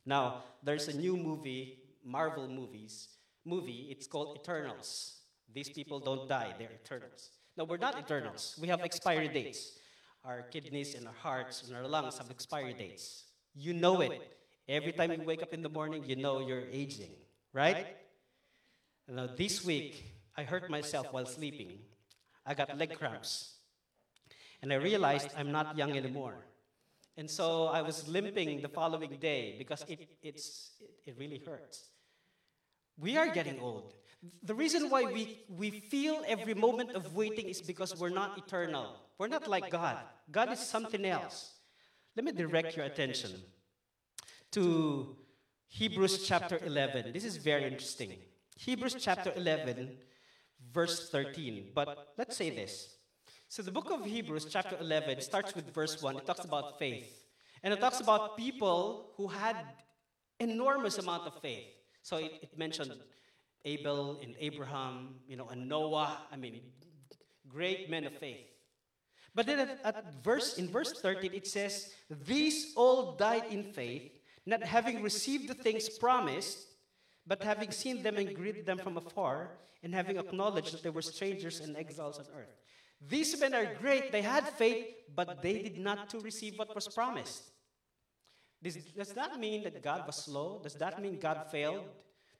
Now, 0.06 0.44
there's 0.64 0.88
a 0.88 0.98
new 0.98 1.16
movie, 1.16 1.80
Marvel 2.04 2.48
movies, 2.50 3.10
movie, 3.46 3.88
it's 3.92 4.08
called 4.08 4.38
Eternals. 4.42 5.20
These 5.54 5.70
people 5.70 6.00
don't 6.00 6.28
die, 6.28 6.54
they're 6.58 6.72
Eternals. 6.84 7.30
No, 7.56 7.66
we're 7.66 7.78
not 7.78 7.98
Eternals. 8.00 8.58
We 8.60 8.68
have 8.68 8.82
expiry 8.82 9.28
dates. 9.28 9.74
Our 10.26 10.42
kidneys 10.44 10.96
and 10.96 11.08
our 11.08 11.14
hearts 11.14 11.64
and 11.64 11.76
our 11.76 11.88
lungs 11.88 12.18
have 12.18 12.30
expiry 12.32 12.74
dates. 12.74 13.26
You 13.54 13.74
know 13.74 14.02
it. 14.02 14.22
Every 14.68 14.94
time 14.94 15.12
you 15.12 15.22
wake 15.26 15.44
up 15.44 15.54
in 15.54 15.62
the 15.62 15.70
morning, 15.70 16.04
you 16.08 16.16
know 16.16 16.40
you're 16.40 16.64
aging, 16.72 17.12
right? 17.52 17.86
Now, 19.08 19.28
this 19.28 19.66
week, 19.66 20.04
I 20.38 20.44
hurt 20.44 20.70
myself 20.70 21.08
while 21.12 21.26
sleeping. 21.26 21.80
I 22.46 22.54
got 22.54 22.78
leg 22.78 22.98
cramps. 22.98 23.56
And 24.62 24.72
I 24.72 24.78
realized 24.78 25.30
I'm 25.38 25.52
not 25.52 25.78
young 25.78 25.92
anymore. 25.92 26.36
And 27.18 27.30
so 27.30 27.68
I 27.68 27.82
was 27.82 28.08
limping 28.08 28.62
the 28.62 28.70
following 28.70 29.18
day 29.20 29.56
because 29.58 29.84
it, 29.88 30.08
it's, 30.24 30.72
it 31.06 31.16
really 31.20 31.42
hurts. 31.46 31.90
We 32.98 33.18
are 33.18 33.28
getting 33.28 33.60
old. 33.60 33.94
The 34.44 34.56
reason 34.56 34.90
why 34.90 35.04
we, 35.04 35.44
we 35.50 35.70
feel 35.70 36.24
every 36.28 36.54
moment 36.54 36.92
of 36.92 37.16
waiting 37.16 37.48
is 37.48 37.62
because 37.62 38.00
we're 38.00 38.10
not 38.10 38.38
eternal. 38.38 38.96
We're 39.18 39.28
not 39.28 39.48
like 39.48 39.70
God. 39.70 39.98
God 40.32 40.52
is 40.52 40.60
something 40.60 41.06
else. 41.06 41.52
Let 42.16 42.26
me 42.26 42.32
direct 42.32 42.78
your 42.78 42.86
attention 42.86 43.32
to 44.52 45.16
Hebrews 45.68 46.26
chapter 46.28 46.60
11. 46.64 47.12
This 47.12 47.26
is 47.26 47.38
very 47.38 47.66
interesting. 47.66 48.14
Hebrews 48.58 48.96
chapter 49.00 49.34
11, 49.36 49.98
verse 50.72 51.10
13. 51.10 51.72
But 51.74 52.14
let's 52.18 52.38
say 52.38 52.50
this 52.50 52.94
so 53.54 53.62
the 53.62 53.72
book 53.72 53.92
of 53.92 54.04
Hebrews, 54.04 54.48
chapter 54.50 54.76
11, 54.80 55.22
starts 55.22 55.54
with 55.54 55.72
verse 55.76 56.02
1. 56.02 56.18
It 56.18 56.26
talks 56.26 56.44
about 56.44 56.80
faith. 56.80 57.24
And 57.62 57.72
it 57.72 57.80
talks 57.80 58.00
about 58.00 58.36
people 58.36 59.12
who 59.16 59.28
had 59.28 59.56
enormous 60.40 60.98
amount 60.98 61.28
of 61.28 61.40
faith. 61.40 61.68
So 62.02 62.18
it, 62.18 62.32
it 62.42 62.58
mentioned 62.58 62.96
Abel 63.66 64.20
and 64.22 64.36
Abraham, 64.40 65.16
you 65.28 65.38
know, 65.38 65.48
and 65.50 65.68
Noah. 65.68 66.18
I 66.32 66.36
mean, 66.36 66.62
great 67.48 67.90
men 67.90 68.06
of 68.06 68.18
faith. 68.18 68.48
But 69.36 69.46
then 69.46 69.60
at, 69.60 69.80
at 69.84 70.24
verse, 70.24 70.58
in 70.58 70.70
verse 70.70 70.94
13, 71.02 71.34
it 71.34 71.48
says, 71.48 71.92
These 72.26 72.74
all 72.76 73.16
died 73.16 73.46
in 73.50 73.64
faith, 73.64 74.12
not 74.46 74.64
having 74.64 75.02
received 75.02 75.48
the 75.50 75.56
things 75.56 75.90
promised, 75.90 76.68
but 77.26 77.42
having 77.42 77.72
seen 77.72 78.04
them 78.04 78.18
and 78.18 78.36
greeted 78.36 78.66
them 78.66 78.78
from 78.78 78.98
afar, 78.98 79.52
and 79.82 79.94
having 79.94 80.18
acknowledged 80.18 80.74
that 80.74 80.84
they 80.84 80.90
were 80.90 81.02
strangers 81.02 81.62
and 81.62 81.76
exiles 81.76 82.20
on 82.20 82.26
earth. 82.38 82.56
These 83.10 83.40
men 83.40 83.54
are 83.54 83.74
great. 83.82 84.12
They 84.12 84.22
had 84.22 84.48
faith, 84.48 84.88
but 85.14 85.42
they 85.42 85.62
did 85.62 85.78
not 85.78 86.10
to 86.12 86.20
receive 86.20 86.58
what 86.58 86.74
was 86.74 86.88
promised. 86.88 87.44
Does 88.62 89.14
that 89.14 89.40
mean 89.40 89.64
that 89.64 89.82
God 89.84 90.06
was 90.06 90.24
slow? 90.24 90.62
Does 90.64 90.76
that 90.76 91.02
mean 91.02 91.20
God 91.20 91.48
failed? 91.52 91.84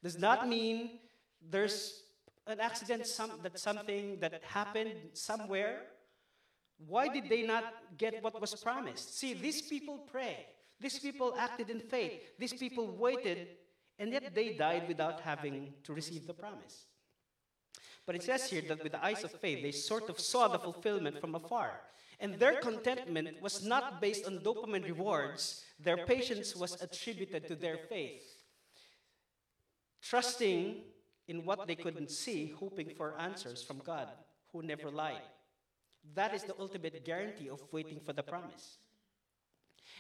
Does 0.02 0.16
that 0.18 0.48
mean 0.48 1.00
there's 1.50 2.04
an 2.48 2.60
accident, 2.60 3.08
some, 3.08 3.32
that 3.42 3.58
something 3.60 4.20
that 4.20 4.42
happened 4.44 4.94
somewhere? 5.14 5.82
Why 6.88 7.08
did 7.08 7.30
they 7.30 7.44
not 7.44 7.66
get 7.98 8.24
what 8.24 8.40
was 8.40 8.54
promised? 8.56 9.18
See, 9.18 9.34
these 9.34 9.62
people 9.62 10.00
pray. 10.12 10.46
These 10.80 11.00
people 11.00 11.34
acted 11.38 11.70
in 11.70 11.80
faith. 11.80 12.38
These 12.38 12.54
people 12.54 12.88
waited, 12.98 13.48
and 13.98 14.12
yet 14.12 14.36
they 14.36 14.54
died 14.54 14.88
without 14.88 15.22
having 15.22 15.74
to 15.84 15.94
receive 15.94 16.28
the 16.28 16.34
promise. 16.34 16.86
But 18.06 18.16
it 18.16 18.24
says 18.24 18.50
here 18.50 18.64
that 18.68 18.84
with 18.84 18.92
the 18.92 19.04
eyes 19.04 19.24
of 19.24 19.32
faith, 19.32 19.64
they 19.64 19.72
sort 19.72 20.10
of 20.10 20.20
saw 20.20 20.50
the 20.50 20.60
fulfillment 20.60 21.22
from 21.22 21.36
afar. 21.36 21.80
And 22.20 22.36
their 22.36 22.60
contentment 22.60 23.42
was 23.42 23.66
not 23.66 24.02
based 24.02 24.26
on 24.26 24.40
dopamine 24.40 24.84
rewards, 24.84 25.64
their 25.80 26.06
patience 26.06 26.56
was 26.56 26.82
attributed 26.82 27.48
to 27.48 27.56
their 27.56 27.78
faith. 27.78 28.24
Trusting 30.02 30.82
in 31.28 31.46
what 31.46 31.68
they 31.68 31.76
couldn't 31.76 32.12
see, 32.12 32.54
hoping 32.58 32.90
for 32.90 33.20
answers 33.20 33.64
from 33.64 33.80
God, 33.80 34.10
who 34.52 34.62
never 34.62 34.90
lied. 34.90 35.22
That 36.16 36.34
is 36.34 36.44
the 36.44 36.56
ultimate 36.60 37.06
guarantee 37.06 37.50
of 37.50 37.62
waiting 37.72 38.00
for 38.00 38.14
the 38.14 38.24
promise. 38.24 38.78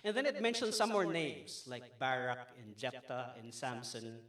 And 0.03 0.15
then 0.15 0.25
it 0.25 0.41
mentions 0.41 0.75
some 0.75 0.89
more 0.89 1.05
names, 1.05 1.63
like 1.67 1.97
Barak 1.97 2.49
and 2.61 2.75
Jephthah 2.77 3.35
and 3.41 3.53
Samson, 3.53 4.19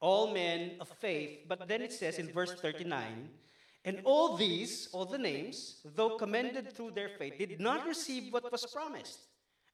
all 0.00 0.32
men 0.32 0.72
of 0.80 0.88
faith. 0.88 1.40
But 1.48 1.66
then 1.66 1.82
it 1.82 1.92
says 1.92 2.18
in 2.18 2.32
verse 2.32 2.54
39 2.54 3.28
And 3.84 4.00
all 4.04 4.36
these, 4.36 4.88
all 4.92 5.06
the 5.06 5.18
names, 5.18 5.80
though 5.96 6.16
commended 6.16 6.72
through 6.72 6.92
their 6.92 7.08
faith, 7.08 7.38
did 7.38 7.60
not 7.60 7.86
receive 7.86 8.32
what 8.32 8.50
was 8.52 8.66
promised. 8.66 9.18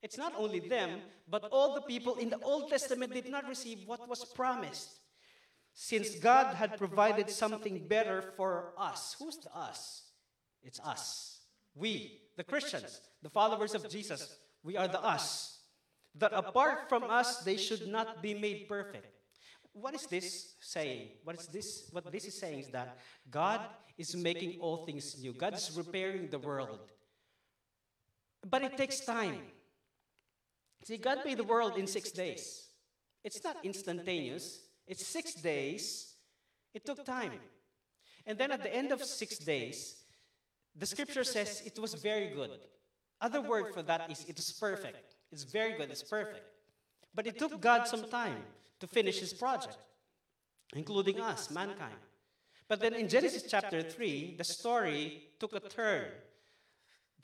It's 0.02 0.18
not 0.18 0.34
only 0.36 0.60
them, 0.60 1.00
but 1.28 1.44
all 1.52 1.74
the 1.74 1.82
people 1.82 2.16
in 2.16 2.28
the 2.30 2.40
Old 2.40 2.70
Testament 2.70 3.12
did 3.12 3.28
not 3.28 3.46
receive 3.48 3.86
what 3.86 4.08
was 4.08 4.24
promised. 4.24 4.88
Since 5.74 6.16
God 6.16 6.54
had 6.54 6.76
provided 6.76 7.30
something 7.30 7.86
better 7.88 8.32
for 8.36 8.72
us. 8.76 9.16
Who's 9.18 9.38
the 9.38 9.54
us? 9.56 10.02
It's 10.62 10.80
us. 10.80 11.40
We, 11.74 12.20
the 12.36 12.44
Christians, 12.44 13.00
the 13.22 13.30
followers 13.30 13.74
of 13.74 13.88
Jesus, 13.88 14.36
we 14.62 14.76
are 14.76 14.88
the 14.88 15.02
us. 15.02 15.58
That 16.14 16.32
apart 16.34 16.90
from 16.90 17.04
us, 17.04 17.38
they 17.38 17.56
should 17.56 17.88
not 17.88 18.22
be 18.22 18.34
made 18.34 18.68
perfect 18.68 19.06
what 19.72 19.94
is 19.94 20.06
this 20.06 20.54
saying? 20.60 21.08
What 21.24 21.38
is 21.38 21.46
this? 21.46 21.88
What 21.90 22.10
this 22.12 22.26
is 22.26 22.38
saying 22.38 22.60
is 22.60 22.68
that 22.68 22.98
God 23.30 23.60
is 23.96 24.14
making 24.14 24.60
all 24.60 24.84
things 24.84 25.16
new. 25.20 25.32
God 25.32 25.54
is 25.54 25.70
repairing 25.76 26.28
the 26.28 26.38
world. 26.38 26.80
But 28.48 28.62
it 28.62 28.76
takes 28.76 29.00
time. 29.00 29.40
See, 30.84 30.98
God 30.98 31.18
made 31.24 31.38
the 31.38 31.44
world 31.44 31.76
in 31.76 31.86
six 31.86 32.10
days. 32.10 32.66
It's 33.24 33.42
not 33.42 33.56
instantaneous, 33.62 34.60
it's 34.92 35.06
six 35.06 35.34
days. 35.34 35.84
It 36.74 36.84
took 36.84 37.00
time. 37.04 37.40
And 38.26 38.36
then 38.38 38.50
at 38.52 38.62
the 38.62 38.72
end 38.80 38.92
of 38.92 39.02
six 39.02 39.38
days, 39.38 39.78
the 40.80 40.86
scripture 40.86 41.24
says 41.24 41.62
it 41.64 41.78
was 41.78 41.94
very 41.94 42.28
good. 42.28 42.60
Other 43.26 43.40
word 43.40 43.66
for 43.74 43.82
that 43.82 44.10
is 44.10 44.24
it's 44.28 44.52
perfect. 44.52 45.08
It's 45.32 45.44
very 45.44 45.72
good, 45.78 45.90
it's 45.90 46.02
perfect. 46.02 46.44
But 47.14 47.26
it 47.26 47.38
took 47.38 47.58
God 47.60 47.88
some 47.88 48.04
time 48.20 48.42
to 48.80 48.86
finish 48.86 49.18
his 49.18 49.32
project, 49.32 49.78
including 50.74 51.20
us, 51.20 51.50
mankind. 51.50 52.02
But 52.68 52.80
then 52.80 52.94
in 52.94 53.08
Genesis 53.08 53.44
chapter 53.48 53.82
3, 53.82 54.34
the 54.36 54.44
story 54.44 55.22
took 55.40 55.54
a 55.54 55.60
turn. 55.60 56.06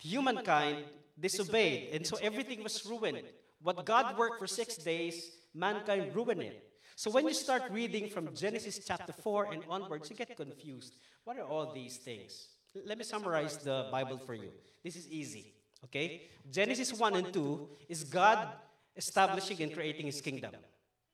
Humankind 0.00 0.84
disobeyed, 1.20 1.90
and 1.94 2.06
so 2.06 2.16
everything 2.22 2.62
was 2.62 2.76
ruined. 2.86 3.26
What 3.60 3.84
God 3.84 4.16
worked 4.16 4.38
for 4.38 4.46
six 4.46 4.76
days, 4.76 5.16
mankind 5.54 6.14
ruined 6.14 6.42
it. 6.42 6.67
So 6.98 7.12
when 7.12 7.28
you 7.28 7.32
start 7.32 7.62
reading 7.70 8.08
from 8.08 8.34
Genesis 8.34 8.80
chapter 8.84 9.12
4 9.12 9.52
and 9.52 9.62
onwards, 9.70 10.10
you 10.10 10.16
get 10.16 10.36
confused. 10.36 10.94
What 11.22 11.38
are 11.38 11.44
all 11.44 11.72
these 11.72 11.98
things? 11.98 12.48
Let 12.84 12.98
me 12.98 13.04
summarize 13.04 13.56
the 13.58 13.86
Bible 13.92 14.18
for 14.18 14.34
you. 14.34 14.50
This 14.82 14.96
is 14.96 15.06
easy. 15.08 15.54
Okay? 15.84 16.22
Genesis 16.50 16.92
1 16.92 17.14
and 17.14 17.32
2 17.32 17.68
is 17.88 18.02
God 18.02 18.48
establishing 18.96 19.62
and 19.62 19.72
creating 19.72 20.06
his 20.06 20.20
kingdom. 20.20 20.50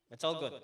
That's 0.08 0.24
all 0.24 0.40
good. 0.40 0.54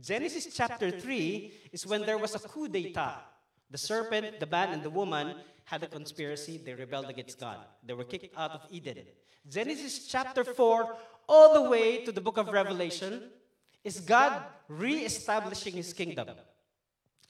Genesis 0.00 0.48
chapter 0.52 0.90
3 0.90 1.52
is 1.70 1.86
when 1.86 2.04
there 2.04 2.18
was 2.18 2.34
a 2.34 2.40
coup 2.40 2.66
d'etat. 2.66 3.22
The 3.70 3.78
serpent, 3.78 4.40
the 4.40 4.46
man, 4.46 4.70
and 4.70 4.82
the 4.82 4.90
woman 4.90 5.36
had 5.62 5.84
a 5.84 5.86
conspiracy. 5.86 6.58
They 6.58 6.74
rebelled 6.74 7.08
against 7.08 7.38
God. 7.38 7.58
They 7.86 7.94
were 7.94 8.02
kicked 8.02 8.36
out 8.36 8.50
of 8.50 8.62
Eden. 8.72 9.06
Genesis 9.48 10.08
chapter 10.08 10.42
4, 10.42 10.96
all 11.28 11.54
the 11.54 11.70
way 11.70 12.04
to 12.04 12.10
the 12.10 12.20
book 12.20 12.36
of 12.36 12.48
Revelation, 12.48 13.30
is 13.86 14.00
God 14.00 14.42
re 14.68 14.94
establishing 15.04 15.74
his 15.74 15.92
kingdom. 15.92 16.28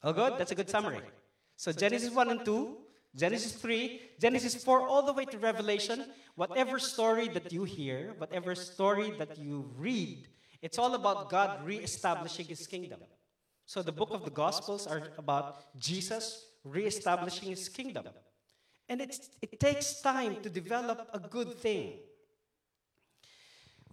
Oh, 0.02 0.12
good? 0.12 0.38
That's 0.38 0.52
a 0.52 0.54
good 0.54 0.70
summary. 0.70 1.02
So 1.56 1.70
Genesis 1.70 2.10
1 2.10 2.30
and 2.30 2.44
2, 2.44 2.76
Genesis 3.14 3.52
3, 3.52 4.00
Genesis 4.18 4.64
4, 4.64 4.88
all 4.88 5.04
the 5.04 5.12
way 5.12 5.26
to 5.26 5.38
Revelation, 5.38 6.06
whatever 6.34 6.78
story 6.78 7.28
that 7.28 7.52
you 7.52 7.64
hear, 7.64 8.14
whatever 8.18 8.54
story 8.54 9.12
that 9.18 9.38
you 9.38 9.70
read, 9.76 10.28
it's 10.62 10.78
all 10.78 10.94
about 10.94 11.28
God 11.28 11.64
re-establishing 11.64 12.46
His 12.46 12.66
kingdom. 12.66 13.00
So 13.66 13.82
the 13.82 13.92
book 13.92 14.10
of 14.10 14.24
the 14.24 14.30
Gospels 14.30 14.86
are 14.86 15.02
about 15.18 15.78
Jesus 15.78 16.46
re-establishing 16.64 17.50
His 17.50 17.68
kingdom. 17.68 18.06
And 18.88 19.00
it's, 19.02 19.28
it 19.42 19.60
takes 19.60 20.00
time 20.00 20.36
to 20.42 20.48
develop 20.48 21.08
a 21.12 21.18
good 21.18 21.58
thing. 21.58 21.94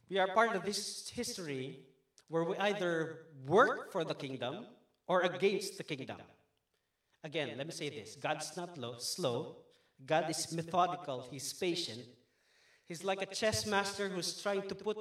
We 0.10 0.20
are 0.20 0.28
part 0.28 0.56
of 0.56 0.64
this 0.64 1.10
history 1.10 1.80
where 2.28 2.44
we 2.44 2.58
either 2.58 3.28
work 3.46 3.92
for 3.92 4.04
the 4.04 4.16
kingdom 4.16 4.66
or 5.08 5.22
against 5.22 5.78
the 5.78 5.84
kingdom. 5.84 6.18
Again, 7.24 7.52
let 7.58 7.68
me 7.68 7.74
say 7.74 7.90
this 7.90 8.16
God's 8.16 8.56
not 8.58 8.78
low, 8.78 8.96
slow, 8.98 9.58
God 10.06 10.30
is 10.30 10.52
methodical, 10.52 11.28
He's 11.30 11.54
patient. 11.54 12.02
He's 12.86 13.04
like 13.04 13.22
a 13.22 13.26
chess 13.26 13.66
master 13.66 14.10
who's 14.10 14.42
trying 14.42 14.68
to 14.68 14.76
put 14.76 14.98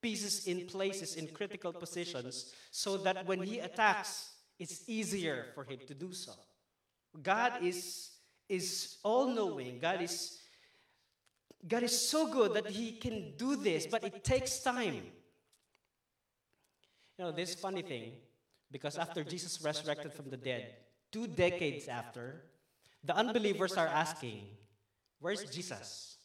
pieces 0.00 0.46
in 0.46 0.66
places 0.66 1.16
in 1.16 1.26
critical 1.28 1.72
positions 1.72 2.52
so 2.70 2.96
that 2.98 3.26
when 3.26 3.42
He 3.42 3.58
attacks, 3.58 4.30
it's 4.58 4.88
easier 4.88 5.46
for 5.54 5.64
Him 5.64 5.80
to 5.86 5.94
do 5.94 6.12
so. 6.12 6.32
God 7.22 7.52
is, 7.62 8.10
is 8.48 8.98
all 9.02 9.26
knowing, 9.28 9.78
God 9.80 10.02
is. 10.02 10.38
God 11.66 11.82
is 11.82 12.08
so 12.08 12.32
good 12.32 12.54
that 12.54 12.68
He 12.70 12.92
can 12.92 13.32
do 13.36 13.56
this, 13.56 13.86
but 13.86 14.04
it 14.04 14.22
takes 14.22 14.60
time. 14.60 15.02
You 17.18 17.24
know, 17.24 17.32
this 17.32 17.54
funny 17.54 17.82
thing, 17.82 18.12
because 18.70 18.98
after 18.98 19.24
Jesus 19.24 19.62
resurrected 19.62 20.12
from 20.12 20.28
the 20.30 20.36
dead, 20.36 20.74
two 21.10 21.26
decades 21.26 21.88
after, 21.88 22.42
the 23.04 23.16
unbelievers 23.16 23.74
are 23.76 23.86
asking, 23.86 24.42
Where's 25.20 25.44
Jesus? 25.44 26.18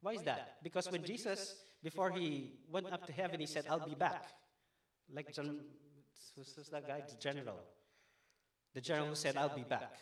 Why 0.00 0.12
is 0.12 0.22
that? 0.22 0.56
Because 0.62 0.90
when 0.90 1.04
Jesus, 1.04 1.54
before 1.82 2.10
he 2.10 2.54
went 2.70 2.90
up 2.92 3.06
to 3.06 3.12
heaven, 3.12 3.38
he 3.40 3.46
said, 3.46 3.66
I'll 3.68 3.86
be 3.86 3.94
back. 3.94 4.26
Like 5.12 5.32
John, 5.32 5.60
who's, 6.34 6.54
who's 6.56 6.68
that 6.70 6.86
guy? 6.88 7.02
The 7.06 7.16
general. 7.16 7.60
The 8.74 8.80
general 8.80 9.08
who 9.08 9.14
said, 9.14 9.36
I'll 9.36 9.54
be 9.54 9.62
back. 9.62 9.98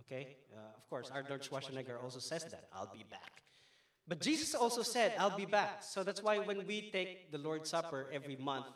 Okay? 0.00 0.36
Uh, 0.52 0.60
of 0.76 0.88
course, 0.88 1.10
Arnold 1.12 1.42
Schwarzenegger 1.42 2.02
also 2.02 2.18
says 2.18 2.44
that, 2.44 2.68
I'll 2.72 2.90
be 2.92 3.04
back. 3.10 3.42
But 4.06 4.20
Jesus 4.20 4.54
also 4.54 4.82
said, 4.82 5.12
I'll 5.18 5.36
be 5.36 5.44
back. 5.44 5.82
So 5.82 6.02
that's 6.02 6.22
why 6.22 6.38
when 6.38 6.66
we 6.66 6.90
take 6.90 7.30
the 7.30 7.38
Lord's 7.38 7.68
Supper 7.68 8.08
every 8.12 8.36
month, 8.36 8.66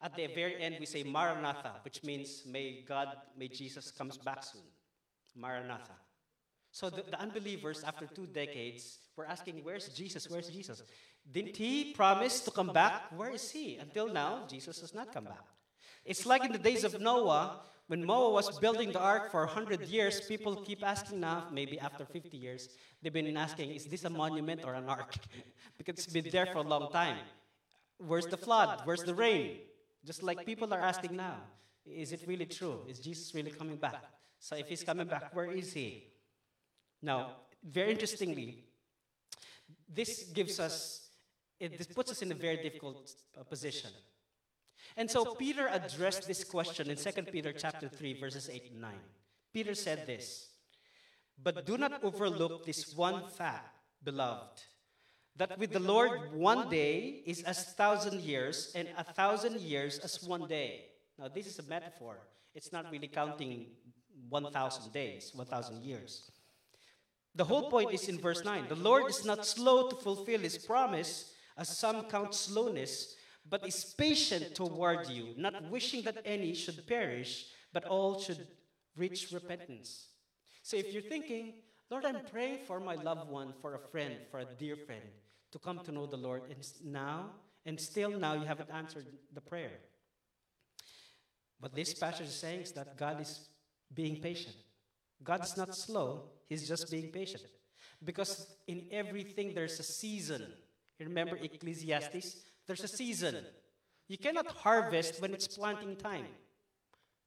at 0.00 0.14
the 0.14 0.26
very 0.28 0.60
end, 0.62 0.76
we 0.78 0.86
say 0.86 1.02
Maranatha, 1.02 1.72
which 1.82 2.04
means 2.04 2.44
may 2.46 2.84
God, 2.86 3.08
may 3.36 3.48
Jesus 3.48 3.90
comes 3.90 4.16
back 4.16 4.44
soon. 4.44 4.62
Maranatha. 5.34 5.92
So 6.70 6.90
the, 6.90 7.02
the, 7.02 7.20
unbelievers, 7.20 7.82
after 7.84 8.06
two 8.06 8.26
decades, 8.26 8.98
were 9.16 9.26
asking, 9.26 9.60
Where's 9.62 9.88
Jesus? 9.88 10.28
Where's 10.28 10.48
Jesus? 10.48 10.82
Didn't 11.30 11.56
he 11.56 11.92
promise 11.94 12.40
to 12.40 12.50
come 12.50 12.68
back? 12.68 13.10
Where 13.16 13.30
is 13.30 13.50
he? 13.50 13.76
Until 13.76 14.12
now, 14.12 14.44
Jesus 14.48 14.80
has 14.80 14.94
not 14.94 15.12
come 15.12 15.24
back. 15.24 15.44
It's 16.04 16.24
like 16.24 16.44
in 16.44 16.52
the 16.52 16.58
days 16.58 16.84
of 16.84 17.00
Noah, 17.00 17.60
when 17.88 18.02
Noah 18.02 18.30
was 18.30 18.58
building 18.58 18.92
the 18.92 19.00
ark 19.00 19.30
for 19.30 19.44
100 19.46 19.82
years, 19.88 20.20
people 20.20 20.56
keep 20.56 20.84
asking 20.84 21.20
now, 21.20 21.46
maybe 21.50 21.80
after 21.80 22.04
50 22.04 22.36
years, 22.36 22.68
they've 23.02 23.12
been 23.12 23.36
asking, 23.36 23.70
Is 23.72 23.86
this 23.86 24.04
a 24.04 24.10
monument 24.10 24.62
or 24.64 24.74
an 24.74 24.88
ark? 24.88 25.14
because 25.78 25.96
it's 25.96 26.12
been 26.12 26.28
there 26.30 26.46
for 26.46 26.58
a 26.58 26.68
long 26.68 26.92
time. 26.92 27.16
Where's 27.98 28.26
the 28.26 28.36
flood? 28.36 28.82
Where's 28.84 29.02
the 29.02 29.14
rain? 29.14 29.58
Just 30.08 30.22
like 30.22 30.46
people 30.46 30.72
are 30.72 30.80
asking 30.80 31.14
now, 31.16 31.36
is 31.84 32.12
it 32.16 32.22
really 32.26 32.46
true? 32.46 32.76
Is 32.88 32.98
Jesus 32.98 33.34
really 33.34 33.50
coming 33.50 33.76
back? 33.76 34.02
So 34.40 34.56
if 34.56 34.66
he's 34.66 34.82
coming 34.82 35.06
back, 35.06 35.36
where 35.36 35.50
is 35.52 35.74
he? 35.74 36.04
Now, 37.02 37.20
very 37.62 37.90
interestingly, 37.90 38.64
this 39.86 40.12
gives 40.38 40.58
us, 40.60 41.10
it, 41.60 41.76
this 41.76 41.88
puts 41.88 42.10
us 42.10 42.22
in 42.22 42.32
a 42.32 42.34
very 42.34 42.56
difficult 42.56 43.12
uh, 43.38 43.42
position. 43.42 43.90
And 44.96 45.10
so 45.10 45.34
Peter 45.34 45.68
addressed 45.70 46.26
this 46.26 46.42
question 46.42 46.88
in 46.88 46.96
2 46.96 47.10
Peter 47.24 47.52
chapter 47.52 47.86
3, 47.86 48.18
verses 48.18 48.48
8 48.50 48.70
and 48.70 48.80
9. 48.80 48.90
Peter 49.52 49.74
said 49.74 50.06
this, 50.06 50.48
But 51.42 51.66
do 51.66 51.76
not 51.76 52.02
overlook 52.02 52.64
this 52.64 52.96
one 52.96 53.28
fact, 53.28 53.76
beloved 54.02 54.62
that 55.38 55.58
with 55.58 55.72
the 55.72 55.80
Lord 55.80 56.34
one 56.34 56.68
day 56.68 57.22
is 57.24 57.42
as 57.42 57.64
thousand 57.74 58.20
years, 58.20 58.72
and 58.74 58.88
a 58.98 59.04
thousand 59.04 59.60
years 59.60 59.98
as 60.00 60.22
one 60.22 60.46
day. 60.48 60.86
Now, 61.18 61.28
this 61.28 61.46
is 61.46 61.58
a 61.58 61.62
metaphor. 61.62 62.18
It's 62.54 62.72
not 62.72 62.90
really 62.90 63.08
counting 63.08 63.66
1,000 64.28 64.92
days, 64.92 65.32
1,000 65.34 65.84
years. 65.84 66.30
The 67.34 67.44
whole 67.44 67.70
point 67.70 67.92
is 67.92 68.08
in 68.08 68.18
verse 68.18 68.44
9. 68.44 68.66
The 68.68 68.74
Lord 68.74 69.08
is 69.08 69.24
not 69.24 69.46
slow 69.46 69.88
to 69.88 69.96
fulfill 69.96 70.40
his 70.40 70.58
promise, 70.58 71.32
as 71.56 71.76
some 71.76 72.02
count 72.08 72.34
slowness, 72.34 73.14
but 73.48 73.66
is 73.66 73.94
patient 73.96 74.54
toward 74.54 75.08
you, 75.08 75.34
not 75.36 75.70
wishing 75.70 76.02
that 76.02 76.18
any 76.24 76.54
should 76.54 76.86
perish, 76.86 77.46
but 77.72 77.84
all 77.84 78.20
should 78.20 78.46
reach 78.96 79.30
repentance. 79.32 80.08
So 80.62 80.76
if 80.76 80.92
you're 80.92 81.02
thinking, 81.02 81.54
Lord, 81.90 82.04
I'm 82.04 82.20
praying 82.30 82.66
for 82.66 82.80
my 82.80 82.96
loved 82.96 83.30
one, 83.30 83.54
for 83.62 83.74
a 83.74 83.78
friend, 83.78 84.16
for 84.30 84.40
a 84.40 84.44
dear 84.44 84.76
friend, 84.76 85.02
to 85.52 85.58
come 85.58 85.80
to 85.80 85.92
know 85.92 86.06
the 86.06 86.16
Lord. 86.16 86.42
And 86.50 86.58
now, 86.84 87.30
and 87.64 87.80
still 87.80 88.10
now, 88.10 88.34
you 88.34 88.44
haven't 88.44 88.70
answered 88.70 89.06
the 89.32 89.40
prayer. 89.40 89.72
What 91.60 91.74
this 91.74 91.94
passage 91.94 92.28
is 92.28 92.34
saying 92.34 92.62
is 92.62 92.72
that 92.72 92.96
God 92.96 93.20
is 93.20 93.48
being 93.92 94.20
patient. 94.20 94.54
God 95.22 95.42
is 95.44 95.56
not 95.56 95.74
slow, 95.74 96.24
He's 96.48 96.68
just 96.68 96.90
being 96.90 97.10
patient. 97.10 97.42
Because 98.04 98.46
in 98.66 98.84
everything 98.92 99.54
there's 99.54 99.78
a 99.80 99.82
season. 99.82 100.46
You 100.98 101.06
remember 101.06 101.36
Ecclesiastes? 101.36 102.36
There's 102.66 102.84
a 102.84 102.88
season. 102.88 103.36
You 104.06 104.18
cannot 104.18 104.46
harvest 104.46 105.20
when 105.20 105.34
it's 105.34 105.48
planting 105.48 105.96
time. 105.96 106.26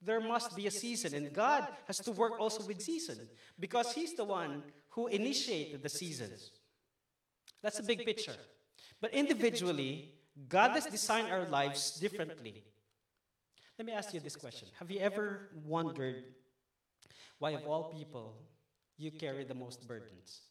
There 0.01 0.19
must 0.19 0.55
be 0.55 0.65
a 0.65 0.71
season, 0.71 1.13
and 1.13 1.31
God 1.31 1.67
has 1.85 1.99
to 1.99 2.11
work 2.11 2.39
also 2.39 2.65
with 2.65 2.81
season 2.81 3.19
because 3.59 3.93
He's 3.93 4.15
the 4.15 4.23
one 4.23 4.63
who 4.89 5.07
initiated 5.07 5.83
the 5.83 5.89
seasons. 5.89 6.51
That's 7.61 7.79
a 7.79 7.83
big 7.83 8.05
picture. 8.05 8.35
But 8.99 9.13
individually, 9.13 10.13
God 10.47 10.71
has 10.71 10.85
designed 10.85 11.31
our 11.31 11.45
lives 11.45 11.99
differently. 11.99 12.63
Let 13.77 13.85
me 13.85 13.93
ask 13.93 14.13
you 14.13 14.19
this 14.19 14.35
question 14.35 14.67
Have 14.79 14.91
you 14.91 14.99
ever 14.99 15.49
wondered 15.65 16.23
why, 17.39 17.51
of 17.51 17.65
all 17.65 17.85
people, 17.85 18.35
you 18.97 19.11
carry 19.11 19.43
the 19.43 19.55
most 19.55 19.87
burdens? 19.87 20.41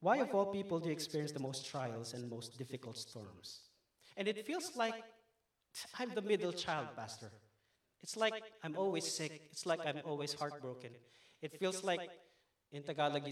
Why, 0.00 0.16
of 0.16 0.34
all 0.34 0.46
people, 0.46 0.80
do 0.80 0.86
you 0.86 0.92
experience 0.92 1.30
the 1.30 1.40
most 1.40 1.66
trials 1.66 2.14
and 2.14 2.28
most 2.28 2.58
difficult 2.58 2.96
storms? 2.98 3.60
And 4.16 4.26
it 4.26 4.44
feels 4.46 4.76
like 4.76 5.04
I'm 5.98 6.10
the 6.14 6.22
middle 6.22 6.52
child, 6.52 6.88
Pastor. 6.96 7.30
It's 8.02 8.16
like 8.16 8.42
I'm 8.64 8.76
always 8.76 9.06
sick. 9.06 9.42
It's 9.52 9.66
like 9.66 9.80
I'm 9.86 10.00
always 10.04 10.32
heartbroken. 10.32 10.90
It 11.42 11.58
feels 11.58 11.84
like 11.84 12.10
In 12.72 12.82
Tagalog, 12.84 13.24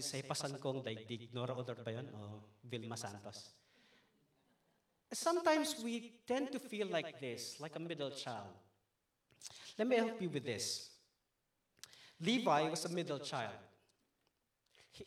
daigdig. 0.83 1.29
Nora 1.33 1.53
Aunor 1.55 1.83
ba 1.83 1.91
yun? 1.91 2.09
O 2.13 2.43
Vilma 2.63 2.97
Santos? 2.97 3.53
Sometimes 5.11 5.81
we 5.83 6.21
tend 6.27 6.51
to 6.51 6.59
feel 6.59 6.87
like 6.87 7.19
this, 7.19 7.59
like 7.59 7.75
a 7.75 7.79
middle 7.79 8.11
child. 8.11 8.53
Let 9.77 9.87
me 9.87 9.95
help 9.95 10.21
you 10.21 10.29
with 10.29 10.43
this. 10.43 10.89
Levi 12.19 12.69
was 12.69 12.85
a 12.85 12.89
middle 12.89 13.19
child. 13.19 13.55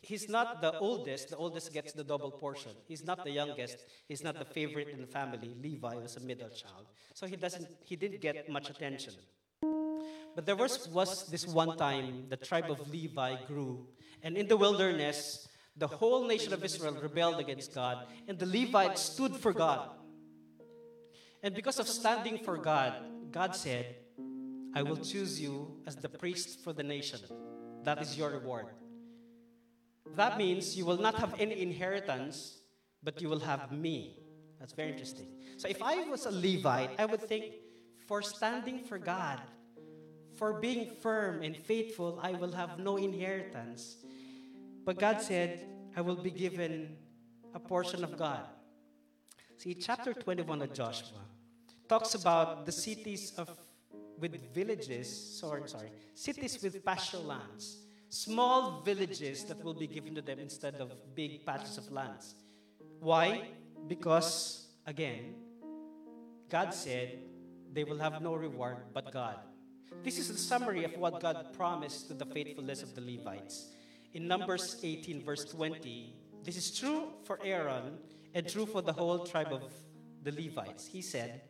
He's 0.01 0.29
not 0.29 0.62
the 0.62 0.79
oldest. 0.79 1.29
The 1.29 1.37
oldest 1.37 1.73
gets 1.73 1.92
the 1.92 2.05
double 2.05 2.31
portion. 2.31 2.73
He's 2.88 3.05
not 3.05 3.25
the 3.25 3.31
youngest. 3.31 3.85
He's 4.09 4.25
not 4.25 4.38
the 4.38 4.45
favorite 4.45 4.88
in 4.88 5.01
the 5.03 5.07
family. 5.07 5.55
Levi 5.62 5.97
was 5.97 6.16
a 6.16 6.21
middle 6.21 6.49
child. 6.49 6.87
So 7.12 7.27
he 7.27 7.37
doesn't 7.37 7.68
he 7.85 7.97
didn't 7.97 8.21
get 8.21 8.49
much 8.49 8.71
attention. 8.71 9.14
But 10.35 10.47
there 10.47 10.57
was, 10.57 10.88
was 10.88 11.27
this 11.27 11.47
one 11.47 11.77
time 11.77 12.27
the 12.29 12.37
tribe 12.37 12.71
of 12.71 12.90
Levi 12.90 13.37
grew, 13.47 13.87
and 14.23 14.37
in 14.37 14.49
the 14.49 14.57
wilderness, 14.57 15.49
the 15.77 15.87
whole 15.87 16.27
nation 16.27 16.53
of 16.53 16.64
Israel 16.64 16.97
rebelled 17.01 17.40
against 17.40 17.75
God, 17.75 18.07
and 18.29 18.38
the 18.38 18.47
Levites 18.47 19.01
stood 19.01 19.37
for 19.37 19.53
God. 19.53 19.90
And 21.42 21.55
because 21.55 21.79
of 21.79 21.88
standing 21.88 22.38
for 22.38 22.57
God, 22.57 22.95
God 23.31 23.57
said, 23.57 23.97
I 24.75 24.83
will 24.83 24.97
choose 24.97 25.40
you 25.40 25.77
as 25.87 25.97
the 25.97 26.09
priest 26.09 26.61
for 26.61 26.73
the 26.73 26.83
nation. 26.83 27.21
That 27.83 28.01
is 28.01 28.16
your 28.16 28.31
reward. 28.31 28.66
That 30.14 30.38
means 30.38 30.77
you 30.77 30.87
will 30.87 31.01
not 31.01 31.14
have 31.16 31.35
any 31.38 31.61
inheritance, 31.61 32.61
but 33.03 33.21
you 33.21 33.29
will 33.29 33.40
have 33.40 33.73
me. 33.73 34.18
That's 34.59 34.73
very 34.73 34.90
interesting. 34.92 35.27
So 35.57 35.68
if 35.68 35.83
I 35.83 36.09
was 36.09 36.27
a 36.27 36.31
Levite, 36.31 36.90
I 36.99 37.07
would 37.07 37.23
think, 37.23 37.55
for 38.07 38.23
standing 38.23 38.85
for 38.85 38.99
God, 38.99 39.40
for 40.42 40.55
being 40.55 40.90
firm 40.98 41.40
and 41.44 41.57
faithful, 41.57 42.18
I 42.20 42.33
will 42.33 42.50
have 42.50 42.76
no 42.76 42.96
inheritance. 42.96 43.98
But 44.85 44.98
God 44.98 45.22
said, 45.22 45.64
I 45.96 46.00
will 46.00 46.16
be 46.16 46.33
given 46.33 46.96
a 47.55 47.61
portion 47.61 48.02
of 48.02 48.18
God. 48.18 48.42
See, 49.57 49.72
chapter 49.72 50.12
21 50.12 50.62
of 50.62 50.72
Joshua 50.72 51.22
talks 51.88 52.16
about 52.16 52.66
the 52.66 52.72
cities 52.72 53.33
of 53.38 53.50
with 54.18 54.52
villages, 54.52 55.07
sorry, 55.38 55.68
sorry, 55.68 55.92
cities 56.16 56.59
with 56.61 56.85
pasture 56.85 57.18
lands 57.18 57.78
small 58.09 58.83
villages 58.85 59.44
that 59.44 59.62
will 59.64 59.74
be 59.74 59.87
given 59.87 60.12
to 60.16 60.22
them 60.22 60.40
instead 60.40 60.74
of 60.74 60.90
big 61.14 61.46
patches 61.46 61.78
of 61.78 61.90
lands. 61.92 62.35
Why? 62.98 63.42
Because, 63.87 64.66
again, 64.87 65.37
God 66.50 66.74
said 66.74 67.20
they 67.72 67.85
will 67.85 67.98
have 67.98 68.20
no 68.20 68.35
reward 68.35 68.78
but 68.92 69.12
God. 69.12 69.38
This 70.02 70.18
is 70.18 70.31
a 70.31 70.37
summary 70.37 70.85
of 70.85 70.96
what 70.96 71.20
God 71.20 71.52
promised 71.57 72.09
to 72.09 72.14
the 72.14 72.26
faithfulness 72.26 72.83
of 72.83 72.94
the 72.94 73.00
Levites. 73.00 73.66
In 74.14 74.26
Numbers 74.26 74.78
18, 74.83 75.24
verse 75.24 75.44
20, 75.44 76.14
this 76.44 76.57
is 76.57 76.76
true 76.76 77.09
for 77.24 77.38
Aaron 77.44 77.98
and 78.35 78.48
true 78.48 78.66
for 78.66 78.83
the 78.83 78.92
whole 78.92 79.20
tribe 79.20 79.52
of 79.52 79.72
the 80.22 80.33
Levites. 80.33 80.87
He 80.87 81.02
said, 81.02 81.42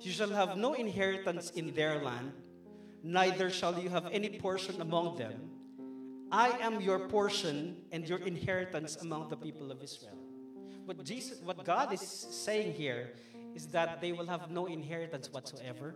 You 0.00 0.12
shall 0.12 0.30
have 0.30 0.56
no 0.56 0.74
inheritance 0.74 1.50
in 1.50 1.74
their 1.74 2.02
land, 2.02 2.32
neither 3.02 3.50
shall 3.50 3.78
you 3.78 3.88
have 3.90 4.08
any 4.10 4.38
portion 4.38 4.80
among 4.80 5.16
them 5.16 5.52
I 6.32 6.48
am 6.62 6.80
your 6.80 6.98
portion 6.98 7.76
and 7.92 8.08
your 8.08 8.18
inheritance 8.20 8.96
among 8.96 9.28
the 9.28 9.36
people 9.36 9.70
of 9.70 9.82
Israel. 9.82 10.16
What 10.86 11.04
Jesus 11.04 11.42
what 11.44 11.62
God 11.62 11.92
is 11.92 12.00
saying 12.00 12.72
here 12.72 13.12
is 13.54 13.66
that 13.66 14.00
they 14.00 14.12
will 14.12 14.26
have 14.26 14.50
no 14.50 14.64
inheritance 14.64 15.30
whatsoever. 15.30 15.94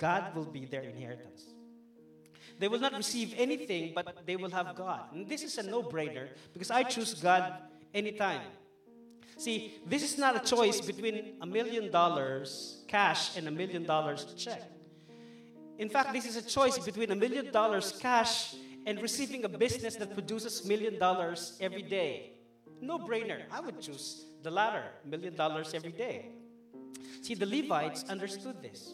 God 0.00 0.34
will 0.34 0.46
be 0.46 0.64
their 0.64 0.80
inheritance. 0.80 1.44
They 2.58 2.68
will 2.68 2.80
not 2.80 2.94
receive 2.96 3.34
anything, 3.36 3.92
but 3.94 4.26
they 4.26 4.36
will 4.36 4.50
have 4.50 4.74
God. 4.74 5.12
And 5.12 5.28
this 5.28 5.42
is 5.42 5.58
a 5.58 5.62
no-brainer 5.62 6.28
because 6.52 6.70
I 6.70 6.82
choose 6.82 7.14
God 7.14 7.52
anytime. 7.92 8.40
See, 9.36 9.74
this 9.86 10.02
is 10.02 10.18
not 10.18 10.36
a 10.36 10.40
choice 10.40 10.80
between 10.80 11.36
a 11.40 11.46
million 11.46 11.90
dollars 11.90 12.84
cash 12.88 13.36
and 13.36 13.46
a 13.48 13.50
million 13.50 13.84
dollars 13.84 14.34
check. 14.36 14.62
In 15.78 15.88
fact, 15.88 16.12
this 16.12 16.26
is 16.26 16.36
a 16.36 16.42
choice 16.42 16.78
between 16.78 17.10
a 17.10 17.16
million 17.16 17.50
dollars 17.50 17.92
cash 18.00 18.54
and 18.86 19.00
receiving 19.00 19.44
a 19.44 19.48
business 19.48 19.96
that 19.96 20.12
produces 20.12 20.66
million 20.66 20.98
dollars 20.98 21.56
every 21.60 21.82
day. 21.82 22.32
No 22.80 22.98
brainer. 22.98 23.42
I 23.50 23.60
would 23.60 23.80
choose 23.80 24.26
the 24.42 24.50
latter, 24.50 24.84
million 25.04 25.34
dollars 25.36 25.72
every 25.72 25.92
day. 25.92 26.32
See, 27.22 27.34
the 27.34 27.46
Levites 27.46 28.04
understood 28.08 28.62
this. 28.62 28.92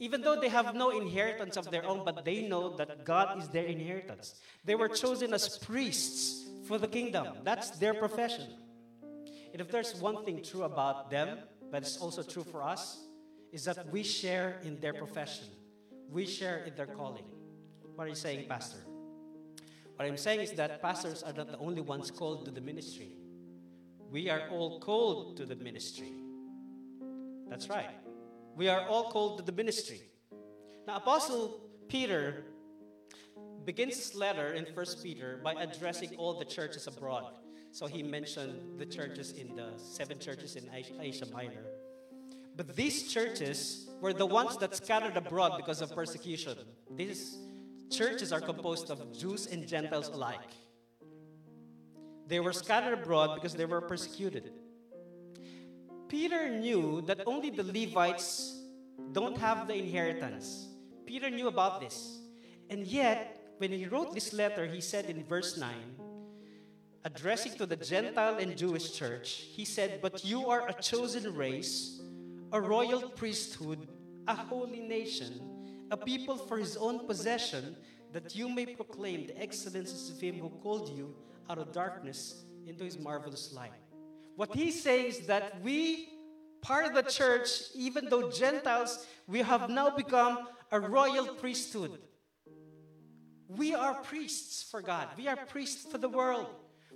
Even 0.00 0.22
though 0.22 0.40
they 0.40 0.48
have 0.48 0.74
no 0.74 0.90
inheritance 0.90 1.58
of 1.58 1.70
their 1.70 1.84
own, 1.84 2.02
but 2.06 2.24
they 2.24 2.48
know 2.48 2.74
that 2.76 3.04
God 3.04 3.38
is 3.38 3.48
their 3.48 3.66
inheritance. 3.66 4.34
They 4.64 4.74
were 4.74 4.88
chosen 4.88 5.34
as 5.34 5.58
priests 5.58 6.48
for 6.66 6.78
the 6.78 6.88
kingdom. 6.88 7.26
That's 7.44 7.70
their 7.78 7.92
profession. 7.92 8.46
And 9.52 9.60
if 9.60 9.70
there's 9.70 9.94
one 9.96 10.24
thing 10.24 10.42
true 10.42 10.62
about 10.62 11.10
them, 11.10 11.38
but 11.70 11.82
it's 11.82 11.98
also 11.98 12.22
true 12.22 12.44
for 12.44 12.62
us, 12.62 12.98
is 13.52 13.64
that 13.64 13.90
we 13.90 14.02
share 14.02 14.58
in 14.62 14.80
their 14.80 14.94
profession. 14.94 15.44
We 16.08 16.26
share 16.26 16.64
in 16.64 16.74
their 16.76 16.86
calling. 16.86 17.24
What 17.94 18.06
are 18.06 18.08
you 18.08 18.14
saying, 18.14 18.48
Pastor? 18.48 18.78
What 19.96 20.08
I'm 20.08 20.16
saying 20.16 20.40
is 20.40 20.52
that 20.52 20.80
pastors 20.80 21.22
are 21.22 21.34
not 21.34 21.48
the 21.52 21.58
only 21.58 21.82
ones 21.82 22.10
called 22.10 22.46
to 22.46 22.50
the 22.50 22.62
ministry. 22.62 23.12
We 24.10 24.30
are 24.30 24.48
all 24.48 24.80
called 24.80 25.36
to 25.36 25.44
the 25.44 25.56
ministry. 25.56 26.14
That's 27.50 27.68
right. 27.68 27.90
We 28.60 28.68
are 28.68 28.86
all 28.88 29.10
called 29.10 29.38
to 29.38 29.42
the 29.42 29.52
ministry. 29.52 30.02
Now, 30.86 30.96
Apostle 30.96 31.62
Peter 31.88 32.44
begins 33.64 33.96
his 33.96 34.14
letter 34.14 34.52
in 34.52 34.66
1 34.74 34.86
Peter 35.02 35.40
by 35.42 35.54
addressing 35.54 36.14
all 36.16 36.38
the 36.38 36.44
churches 36.44 36.86
abroad. 36.86 37.32
So 37.72 37.86
he 37.86 38.02
mentioned 38.02 38.78
the 38.78 38.84
churches 38.84 39.32
in 39.32 39.56
the 39.56 39.70
seven 39.78 40.18
churches 40.18 40.56
in 40.56 40.68
Asia 41.00 41.24
Minor. 41.32 41.64
But 42.54 42.76
these 42.76 43.10
churches 43.10 43.88
were 44.02 44.12
the 44.12 44.26
ones 44.26 44.58
that 44.58 44.76
scattered 44.76 45.16
abroad 45.16 45.56
because 45.56 45.80
of 45.80 45.94
persecution. 45.94 46.58
These 46.94 47.38
churches 47.88 48.30
are 48.30 48.42
composed 48.42 48.90
of 48.90 49.18
Jews 49.18 49.46
and 49.46 49.66
Gentiles 49.66 50.08
alike. 50.08 50.52
They 52.26 52.40
were 52.40 52.52
scattered 52.52 52.92
abroad 52.92 53.36
because 53.36 53.54
they 53.54 53.64
were 53.64 53.80
persecuted. 53.80 54.52
Peter 56.10 56.50
knew 56.50 57.00
that 57.06 57.20
only 57.26 57.48
the 57.48 57.62
Levites 57.62 58.60
don't 59.12 59.38
have 59.38 59.66
the 59.66 59.74
inheritance. 59.74 60.68
Peter 61.06 61.30
knew 61.30 61.48
about 61.48 61.80
this. 61.80 62.18
And 62.68 62.86
yet, 62.86 63.54
when 63.56 63.72
he 63.72 63.86
wrote 63.86 64.12
this 64.12 64.32
letter, 64.32 64.66
he 64.66 64.82
said 64.82 65.06
in 65.06 65.24
verse 65.24 65.56
9, 65.56 65.72
addressing 67.04 67.54
to 67.54 67.64
the 67.64 67.76
Gentile 67.76 68.36
and 68.36 68.56
Jewish 68.56 68.92
church, 68.92 69.46
he 69.54 69.64
said, 69.64 70.00
But 70.02 70.24
you 70.24 70.48
are 70.48 70.68
a 70.68 70.74
chosen 70.74 71.34
race, 71.34 72.02
a 72.52 72.60
royal 72.60 73.08
priesthood, 73.08 73.88
a 74.28 74.34
holy 74.34 74.80
nation 74.80 75.50
a 75.90 75.96
people 75.96 76.36
for 76.36 76.56
his 76.58 76.76
own 76.76 77.06
possession, 77.06 77.76
that 78.12 78.34
you 78.34 78.48
may 78.48 78.66
proclaim 78.66 79.26
the 79.26 79.40
excellences 79.40 80.10
of 80.10 80.20
him 80.20 80.38
who 80.38 80.48
called 80.48 80.88
you 80.96 81.14
out 81.48 81.58
of 81.58 81.72
darkness 81.72 82.44
into 82.66 82.84
his 82.84 82.98
marvelous 82.98 83.52
light. 83.52 83.72
What 84.36 84.54
he's 84.54 84.82
saying 84.82 85.06
is 85.06 85.26
that 85.26 85.60
we, 85.62 86.08
part 86.62 86.86
of 86.86 86.94
the 86.94 87.02
church, 87.02 87.48
even 87.74 88.08
though 88.08 88.30
Gentiles, 88.30 89.06
we 89.26 89.40
have 89.40 89.68
now 89.68 89.90
become 89.90 90.46
a 90.72 90.80
royal 90.80 91.34
priesthood. 91.34 91.98
We 93.48 93.74
are 93.74 93.94
priests 94.02 94.62
for 94.70 94.80
God, 94.80 95.08
we 95.16 95.28
are 95.28 95.36
priests 95.36 95.90
for 95.90 95.98
the 95.98 96.08
world. 96.08 96.46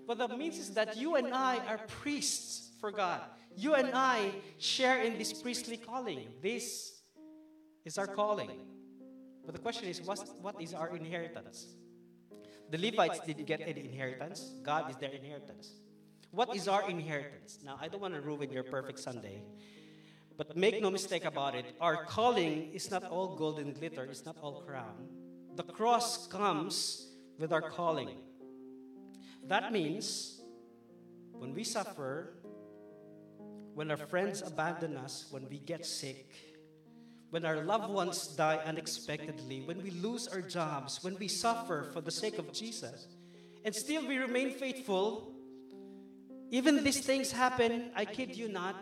What 0.07 0.19
that 0.19 0.37
means 0.37 0.59
is 0.59 0.75
that 0.75 0.97
you 0.97 1.17
and 1.17 1.33
I 1.33 1.59
are 1.67 1.79
priests 1.89 2.71
for 2.81 2.91
God. 2.91 3.21
You 3.57 3.75
and 3.75 3.91
I 3.95 4.33
share 4.59 5.03
in 5.03 5.17
this 5.17 5.33
priestly 5.33 5.77
calling. 5.77 6.29
This 6.43 7.01
is 7.85 7.97
our 7.99 8.07
calling. 8.07 8.51
But 9.45 9.55
the 9.55 9.61
question 9.61 9.89
is, 9.89 10.01
what, 10.03 10.21
what 10.41 10.61
is 10.61 10.75
our 10.75 10.95
inheritance? 10.97 11.67
The 12.71 12.79
Levites 12.79 13.21
didn't 13.21 13.47
get 13.47 13.61
any 13.61 13.85
inheritance. 13.85 14.53
God 14.63 14.91
is 14.91 14.97
their 14.97 15.11
inheritance. 15.11 15.73
What 16.35 16.57
is 16.57 16.67
our 16.67 16.91
inheritance? 16.91 17.61
Now, 17.65 17.79
I 17.81 17.87
don't 17.87 18.01
want 18.01 18.15
to 18.15 18.21
ruin 18.21 18.51
your 18.51 18.65
perfect 18.65 18.99
Sunday, 18.99 19.45
but 20.37 20.57
make 20.57 20.83
no 20.83 20.91
mistake 20.91 21.25
about 21.25 21.55
it. 21.55 21.65
Our 21.81 22.05
calling 22.07 22.73
is 22.75 22.91
not 22.91 23.05
all 23.05 23.37
gold 23.37 23.61
and 23.61 23.73
glitter, 23.73 24.03
it's 24.05 24.25
not 24.27 24.37
all 24.43 24.63
crown. 24.63 25.07
The 25.55 25.63
cross 25.63 26.27
comes 26.27 27.07
with 27.39 27.53
our 27.53 27.63
calling. 27.63 28.19
That 29.47 29.73
means 29.73 30.41
when 31.31 31.55
we 31.55 31.63
suffer, 31.63 32.35
when 33.75 33.93
our 33.93 33.97
friends 33.97 34.43
abandon 34.43 34.97
us, 34.97 35.27
when 35.31 35.49
we 35.49 35.59
get 35.61 35.87
sick, 35.87 36.35
when 37.31 37.45
our 37.45 37.63
loved 37.63 37.93
ones 37.93 38.27
die 38.27 38.61
unexpectedly, 38.67 39.63
when 39.63 39.81
we 39.85 39.91
lose 39.91 40.27
our 40.27 40.41
jobs, 40.41 40.99
when 41.05 41.17
we 41.21 41.29
suffer 41.29 41.85
for 41.93 42.01
the 42.01 42.11
sake 42.11 42.39
of 42.39 42.53
Jesus, 42.53 43.07
and 43.65 43.73
still 43.73 44.05
we 44.09 44.19
remain 44.19 44.51
faithful, 44.51 45.34
even 46.51 46.85
these 46.85 47.01
things 47.01 47.33
happen, 47.33 47.91
I 47.95 48.05
kid 48.05 48.37
you 48.37 48.49
not, 48.49 48.77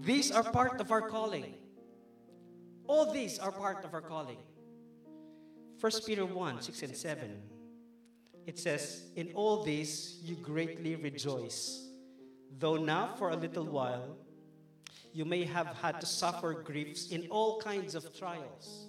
these 0.00 0.30
are 0.30 0.42
part 0.42 0.80
of 0.80 0.90
our 0.90 1.08
calling. 1.08 1.54
All 2.86 3.12
these 3.12 3.38
are 3.38 3.52
part 3.52 3.84
of 3.84 3.94
our 3.94 4.00
calling. 4.00 4.38
1 5.80 5.92
Peter 6.06 6.26
1 6.26 6.62
6 6.62 6.82
and 6.82 6.96
7. 6.96 7.42
it 8.46 8.58
says, 8.58 9.10
In 9.16 9.30
all 9.34 9.64
this 9.64 10.18
you 10.22 10.36
greatly 10.36 10.96
rejoice, 10.96 11.88
though 12.58 12.76
now 12.76 13.14
for 13.16 13.30
a 13.30 13.36
little 13.36 13.64
while 13.64 14.16
you 15.12 15.24
may 15.24 15.44
have 15.44 15.66
had 15.68 16.00
to 16.00 16.06
suffer 16.06 16.54
griefs 16.54 17.10
in 17.10 17.26
all 17.30 17.60
kinds 17.60 17.94
of 17.94 18.16
trials. 18.16 18.86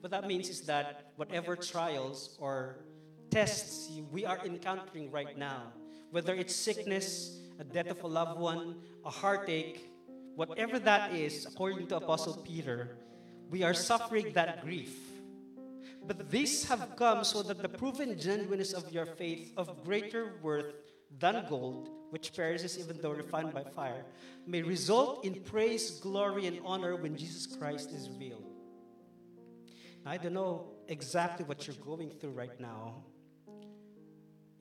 What 0.00 0.10
that 0.10 0.26
means 0.26 0.48
is 0.48 0.60
that 0.62 1.12
whatever 1.16 1.56
trials 1.56 2.36
or 2.38 2.76
tests 3.30 3.90
we 4.10 4.26
are 4.26 4.38
encountering 4.44 5.10
right 5.10 5.36
now, 5.38 5.72
whether 6.10 6.34
it's 6.34 6.54
sickness, 6.54 7.40
a 7.58 7.64
death 7.64 7.90
of 7.90 8.02
a 8.02 8.06
loved 8.06 8.40
one, 8.40 8.76
a 9.04 9.10
heartache, 9.10 9.90
whatever 10.36 10.78
that 10.78 11.12
is, 11.14 11.46
according 11.46 11.86
to 11.88 11.96
Apostle 11.96 12.36
Peter, 12.44 12.96
we 13.50 13.62
are 13.62 13.74
suffering 13.74 14.32
that 14.32 14.62
grief. 14.62 14.96
But 16.06 16.30
these 16.30 16.64
have 16.64 16.96
come 16.96 17.24
so 17.24 17.42
that 17.42 17.62
the 17.62 17.68
proven 17.68 18.18
genuineness 18.18 18.72
of 18.72 18.92
your 18.92 19.06
faith, 19.06 19.52
of 19.56 19.84
greater 19.84 20.34
worth 20.42 20.74
than 21.18 21.46
gold, 21.48 21.88
which 22.10 22.34
perishes 22.34 22.78
even 22.78 23.00
though 23.00 23.12
refined 23.12 23.54
by 23.54 23.64
fire, 23.64 24.04
may 24.46 24.62
result 24.62 25.24
in 25.24 25.34
praise, 25.40 25.90
glory, 26.00 26.46
and 26.46 26.58
honor 26.64 26.96
when 26.96 27.16
Jesus 27.16 27.46
Christ 27.46 27.90
is 27.92 28.08
revealed. 28.08 28.44
I 30.04 30.18
don't 30.18 30.34
know 30.34 30.66
exactly 30.88 31.46
what 31.46 31.66
you're 31.66 31.76
going 31.76 32.10
through 32.10 32.32
right 32.32 32.60
now. 32.60 33.04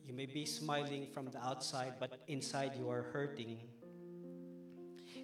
You 0.05 0.13
may 0.13 0.25
be 0.25 0.45
smiling 0.45 1.07
from 1.13 1.27
the 1.27 1.39
outside, 1.43 1.93
but 1.99 2.21
inside 2.27 2.73
you 2.77 2.89
are 2.89 3.03
hurting. 3.13 3.59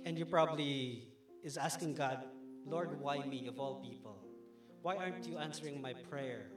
And 0.06 0.18
you 0.18 0.26
probably 0.26 1.10
is 1.44 1.58
asking 1.58 1.96
God, 1.96 2.24
Lord, 2.66 3.00
why 3.02 3.20
me 3.26 3.48
of 3.48 3.60
all 3.60 3.84
people? 3.84 4.18
Why 4.82 4.96
aren't 4.96 5.28
you 5.28 5.38
answering 5.38 5.82
my 5.82 5.94
prayer? 5.94 6.48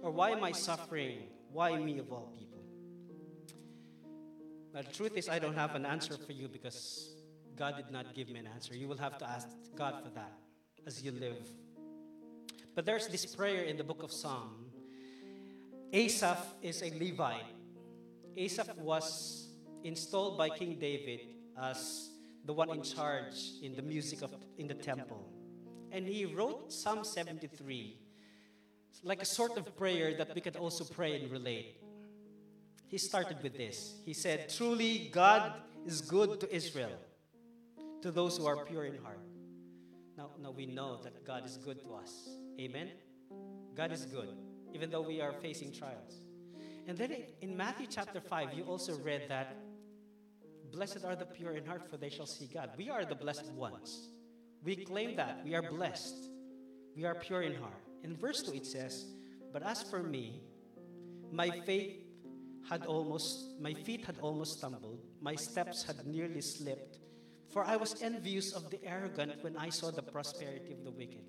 Or 0.00 0.10
why 0.10 0.30
am 0.30 0.44
I 0.44 0.52
suffering? 0.52 1.24
Why 1.52 1.76
me 1.76 1.98
of 1.98 2.12
all 2.12 2.32
people? 2.38 2.60
But 4.72 4.86
the 4.86 4.92
truth 4.94 5.16
is, 5.16 5.28
I 5.28 5.38
don't 5.38 5.54
have 5.54 5.74
an 5.74 5.84
answer 5.84 6.16
for 6.16 6.32
you 6.32 6.48
because 6.48 7.14
God 7.56 7.76
did 7.76 7.90
not 7.90 8.14
give 8.14 8.28
me 8.28 8.38
an 8.38 8.46
answer. 8.46 8.74
You 8.74 8.88
will 8.88 8.98
have 8.98 9.18
to 9.18 9.28
ask 9.28 9.48
God 9.76 10.02
for 10.02 10.10
that 10.10 10.32
as 10.86 11.02
you 11.02 11.12
live 11.12 11.50
but 12.74 12.86
there's 12.86 13.08
this 13.08 13.26
prayer 13.26 13.64
in 13.64 13.76
the 13.76 13.84
book 13.84 14.02
of 14.02 14.10
Psalm. 14.10 14.66
Asaph 15.92 16.46
is 16.62 16.82
a 16.82 16.90
Levite. 16.98 17.44
Asaph 18.36 18.76
was 18.78 19.48
installed 19.84 20.38
by 20.38 20.48
King 20.48 20.78
David 20.78 21.20
as 21.60 22.10
the 22.44 22.52
one 22.52 22.70
in 22.70 22.82
charge 22.82 23.36
in 23.62 23.74
the 23.74 23.82
music 23.82 24.22
of 24.22 24.34
in 24.58 24.66
the 24.66 24.74
temple. 24.74 25.28
And 25.90 26.06
he 26.06 26.24
wrote 26.24 26.72
Psalm 26.72 27.04
73 27.04 27.98
like 29.02 29.22
a 29.22 29.24
sort 29.24 29.56
of 29.56 29.76
prayer 29.76 30.14
that 30.16 30.34
we 30.34 30.40
could 30.40 30.56
also 30.56 30.84
pray 30.84 31.20
and 31.20 31.30
relate. 31.30 31.80
He 32.86 32.98
started 32.98 33.42
with 33.42 33.56
this. 33.56 33.94
He 34.04 34.12
said, 34.12 34.48
Truly, 34.48 35.10
God 35.12 35.54
is 35.86 36.00
good 36.00 36.40
to 36.40 36.54
Israel, 36.54 36.92
to 38.02 38.10
those 38.10 38.36
who 38.36 38.46
are 38.46 38.64
pure 38.64 38.84
in 38.84 38.98
heart. 39.02 39.18
Now, 40.16 40.30
now 40.40 40.50
we 40.50 40.66
know 40.66 41.00
that 41.02 41.24
God 41.24 41.44
is 41.44 41.56
good 41.56 41.80
to 41.80 41.94
us. 41.94 42.28
Amen? 42.60 42.90
God 43.74 43.92
is 43.92 44.04
good, 44.04 44.28
even 44.74 44.90
though 44.90 45.00
we 45.00 45.20
are 45.20 45.32
facing 45.32 45.72
trials. 45.72 46.20
And 46.86 46.98
then 46.98 47.14
in 47.40 47.56
Matthew 47.56 47.86
chapter 47.88 48.20
5, 48.20 48.54
you 48.54 48.64
also 48.64 48.98
read 48.98 49.22
that 49.28 49.56
blessed 50.72 51.04
are 51.04 51.14
the 51.14 51.26
pure 51.26 51.52
in 51.52 51.64
heart, 51.64 51.88
for 51.88 51.96
they 51.96 52.10
shall 52.10 52.26
see 52.26 52.46
God. 52.46 52.70
We 52.76 52.90
are 52.90 53.04
the 53.04 53.14
blessed 53.14 53.52
ones. 53.52 54.08
We 54.64 54.76
claim 54.76 55.16
that. 55.16 55.42
We 55.44 55.54
are 55.54 55.62
blessed. 55.62 56.14
We 56.96 57.04
are 57.04 57.14
pure 57.14 57.42
in 57.42 57.54
heart. 57.54 57.82
In 58.02 58.16
verse 58.16 58.42
2, 58.42 58.54
it 58.54 58.66
says, 58.66 59.06
But 59.52 59.62
as 59.62 59.82
for 59.82 60.02
me, 60.02 60.42
my 61.30 61.50
faith 61.50 62.02
had 62.68 62.86
almost, 62.86 63.60
my 63.60 63.74
feet 63.74 64.04
had 64.04 64.16
almost 64.20 64.58
stumbled, 64.58 65.00
my 65.20 65.34
steps 65.34 65.82
had 65.82 66.06
nearly 66.06 66.40
slipped, 66.40 66.98
for 67.52 67.64
I 67.64 67.76
was 67.76 68.00
envious 68.02 68.52
of 68.52 68.70
the 68.70 68.82
arrogant 68.84 69.42
when 69.42 69.56
I 69.56 69.68
saw 69.68 69.90
the 69.90 70.02
prosperity 70.02 70.72
of 70.72 70.84
the 70.84 70.90
wicked. 70.90 71.24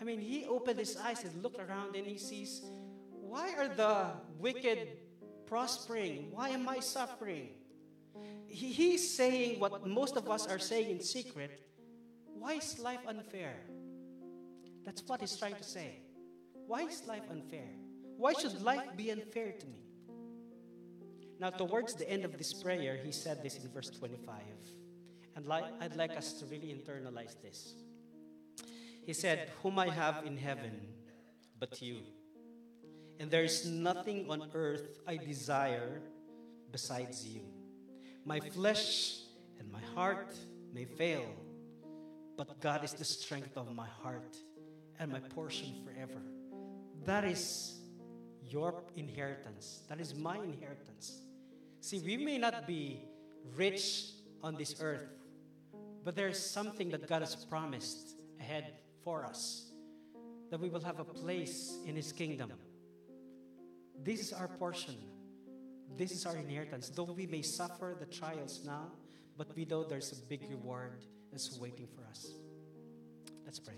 I 0.00 0.04
mean, 0.04 0.20
he 0.20 0.46
opened 0.46 0.78
his 0.78 0.96
eyes 0.96 1.24
and 1.24 1.42
looked 1.42 1.60
around 1.60 1.94
and 1.94 2.06
he 2.06 2.18
sees, 2.18 2.60
why 3.32 3.54
are 3.56 3.68
the 3.68 4.08
wicked 4.38 4.88
prospering? 5.46 6.28
Why 6.32 6.50
am 6.50 6.68
I 6.68 6.80
suffering? 6.80 7.48
He's 8.46 9.16
saying 9.16 9.58
what 9.58 9.86
most 9.86 10.18
of 10.18 10.28
us 10.28 10.46
are 10.46 10.58
saying 10.58 10.90
in 10.90 11.00
secret. 11.00 11.62
Why 12.38 12.52
is 12.60 12.78
life 12.78 13.00
unfair? 13.08 13.54
That's 14.84 15.02
what 15.06 15.22
he's 15.22 15.34
trying 15.34 15.54
to 15.54 15.64
say. 15.64 16.00
Why 16.66 16.82
is 16.82 17.04
life 17.06 17.22
unfair? 17.30 17.70
Why 18.18 18.34
should 18.34 18.60
life 18.60 18.88
be 18.98 19.10
unfair 19.10 19.52
to 19.52 19.66
me? 19.66 19.80
Now, 21.40 21.48
towards 21.48 21.94
the 21.94 22.08
end 22.08 22.26
of 22.26 22.36
this 22.36 22.52
prayer, 22.52 23.00
he 23.02 23.12
said 23.12 23.42
this 23.42 23.56
in 23.56 23.66
verse 23.70 23.88
25. 23.88 24.42
And 25.36 25.50
I'd 25.80 25.96
like 25.96 26.14
us 26.18 26.34
to 26.34 26.44
really 26.44 26.68
internalize 26.68 27.40
this. 27.40 27.76
He 29.06 29.14
said, 29.14 29.50
Whom 29.62 29.78
I 29.78 29.88
have 29.88 30.26
in 30.26 30.36
heaven 30.36 30.78
but 31.58 31.80
you. 31.80 32.02
And 33.22 33.30
there 33.30 33.44
is 33.44 33.64
nothing 33.64 34.28
on 34.28 34.50
earth 34.52 34.98
I 35.06 35.16
desire 35.16 36.02
besides 36.72 37.24
you. 37.24 37.42
My 38.24 38.40
flesh 38.40 39.20
and 39.60 39.70
my 39.70 39.80
heart 39.94 40.34
may 40.74 40.86
fail, 40.86 41.26
but 42.36 42.60
God 42.60 42.82
is 42.82 42.94
the 42.94 43.04
strength 43.04 43.56
of 43.56 43.72
my 43.76 43.86
heart 44.02 44.36
and 44.98 45.12
my 45.12 45.20
portion 45.20 45.84
forever. 45.84 46.20
That 47.04 47.24
is 47.24 47.76
your 48.42 48.82
inheritance. 48.96 49.82
That 49.88 50.00
is 50.00 50.16
my 50.16 50.38
inheritance. 50.38 51.22
See, 51.80 52.00
we 52.00 52.16
may 52.16 52.38
not 52.38 52.66
be 52.66 53.04
rich 53.54 54.14
on 54.42 54.56
this 54.56 54.74
earth, 54.80 55.06
but 56.02 56.16
there's 56.16 56.40
something 56.40 56.90
that 56.90 57.06
God 57.06 57.22
has 57.22 57.36
promised 57.36 58.16
ahead 58.40 58.72
for 59.04 59.24
us, 59.24 59.70
that 60.50 60.58
we 60.58 60.70
will 60.70 60.82
have 60.82 60.98
a 60.98 61.04
place 61.04 61.78
in 61.86 61.94
His 61.94 62.10
kingdom. 62.10 62.50
This 64.02 64.20
is 64.20 64.32
our 64.32 64.48
portion. 64.48 64.96
This 65.96 66.12
is 66.12 66.26
our 66.26 66.36
inheritance. 66.36 66.88
Though 66.88 67.04
we 67.04 67.26
may 67.26 67.42
suffer 67.42 67.96
the 67.98 68.06
trials 68.06 68.62
now, 68.64 68.92
but 69.36 69.54
we 69.56 69.64
know 69.64 69.84
there's 69.84 70.12
a 70.12 70.16
big 70.26 70.48
reward 70.48 71.04
that's 71.30 71.58
waiting 71.58 71.86
for 71.94 72.04
us. 72.08 72.32
Let's 73.44 73.58
pray. 73.58 73.74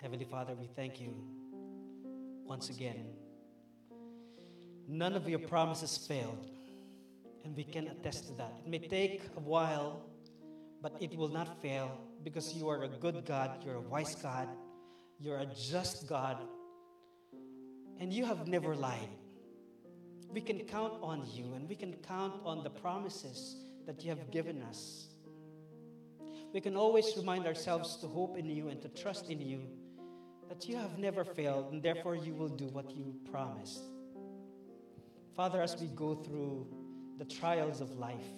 Heavenly 0.00 0.24
Father, 0.24 0.54
we 0.54 0.66
thank 0.66 1.00
you 1.00 1.14
once 2.44 2.70
again. 2.70 3.06
None 4.88 5.14
of 5.14 5.28
your 5.28 5.38
promises 5.38 5.96
failed. 5.96 6.50
And 7.44 7.56
we 7.56 7.64
can 7.64 7.88
attest 7.88 8.26
to 8.28 8.34
that. 8.34 8.52
It 8.64 8.70
may 8.70 8.78
take 8.78 9.22
a 9.36 9.40
while, 9.40 10.02
but 10.80 10.96
it 11.00 11.16
will 11.16 11.28
not 11.28 11.60
fail 11.62 12.00
because 12.22 12.54
you 12.54 12.68
are 12.68 12.84
a 12.84 12.88
good 12.88 13.24
God, 13.24 13.64
you're 13.64 13.76
a 13.76 13.80
wise 13.80 14.14
God, 14.14 14.48
you're 15.22 15.38
a 15.38 15.46
just 15.46 16.08
God, 16.08 16.36
and 18.00 18.12
you 18.12 18.24
have 18.24 18.48
never 18.48 18.74
lied. 18.74 19.08
We 20.28 20.40
can 20.40 20.58
count 20.60 20.94
on 21.00 21.24
you 21.32 21.54
and 21.54 21.68
we 21.68 21.76
can 21.76 21.92
count 22.08 22.40
on 22.44 22.64
the 22.64 22.70
promises 22.70 23.54
that 23.86 24.02
you 24.02 24.10
have 24.10 24.30
given 24.32 24.62
us. 24.62 25.06
We 26.52 26.60
can 26.60 26.76
always 26.76 27.12
remind 27.16 27.46
ourselves 27.46 27.96
to 27.98 28.08
hope 28.08 28.36
in 28.36 28.50
you 28.50 28.68
and 28.68 28.82
to 28.82 28.88
trust 28.88 29.30
in 29.30 29.40
you 29.40 29.60
that 30.48 30.68
you 30.68 30.76
have 30.76 30.98
never 30.98 31.22
failed 31.22 31.72
and 31.72 31.82
therefore 31.82 32.16
you 32.16 32.34
will 32.34 32.48
do 32.48 32.66
what 32.66 32.90
you 32.90 33.14
promised. 33.30 33.82
Father, 35.36 35.62
as 35.62 35.80
we 35.80 35.86
go 35.88 36.14
through 36.14 36.66
the 37.18 37.24
trials 37.26 37.80
of 37.80 37.92
life. 37.92 38.32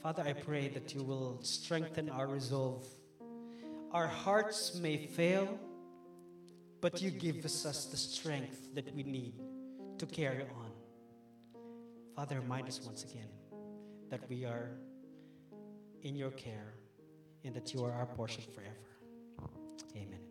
Father, 0.00 0.22
I 0.22 0.32
pray 0.32 0.68
that 0.68 0.94
you 0.94 1.02
will 1.02 1.40
strengthen 1.42 2.08
our 2.08 2.28
resolve. 2.28 2.86
Our 3.92 4.06
hearts 4.06 4.74
may 4.74 5.06
fail, 5.06 5.58
but 6.80 7.00
you 7.00 7.10
give 7.10 7.44
us 7.44 7.86
the 7.86 7.96
strength 7.96 8.74
that 8.74 8.94
we 8.94 9.02
need 9.02 9.34
to 9.98 10.06
carry 10.06 10.42
on. 10.42 10.70
Father, 12.14 12.40
remind 12.40 12.68
us 12.68 12.80
once 12.84 13.04
again 13.04 13.28
that 14.10 14.28
we 14.28 14.44
are 14.44 14.70
in 16.02 16.16
your 16.16 16.30
care 16.30 16.74
and 17.44 17.54
that 17.54 17.72
you 17.72 17.84
are 17.84 17.92
our 17.92 18.06
portion 18.06 18.42
forever. 18.54 18.74
Amen. 19.96 20.27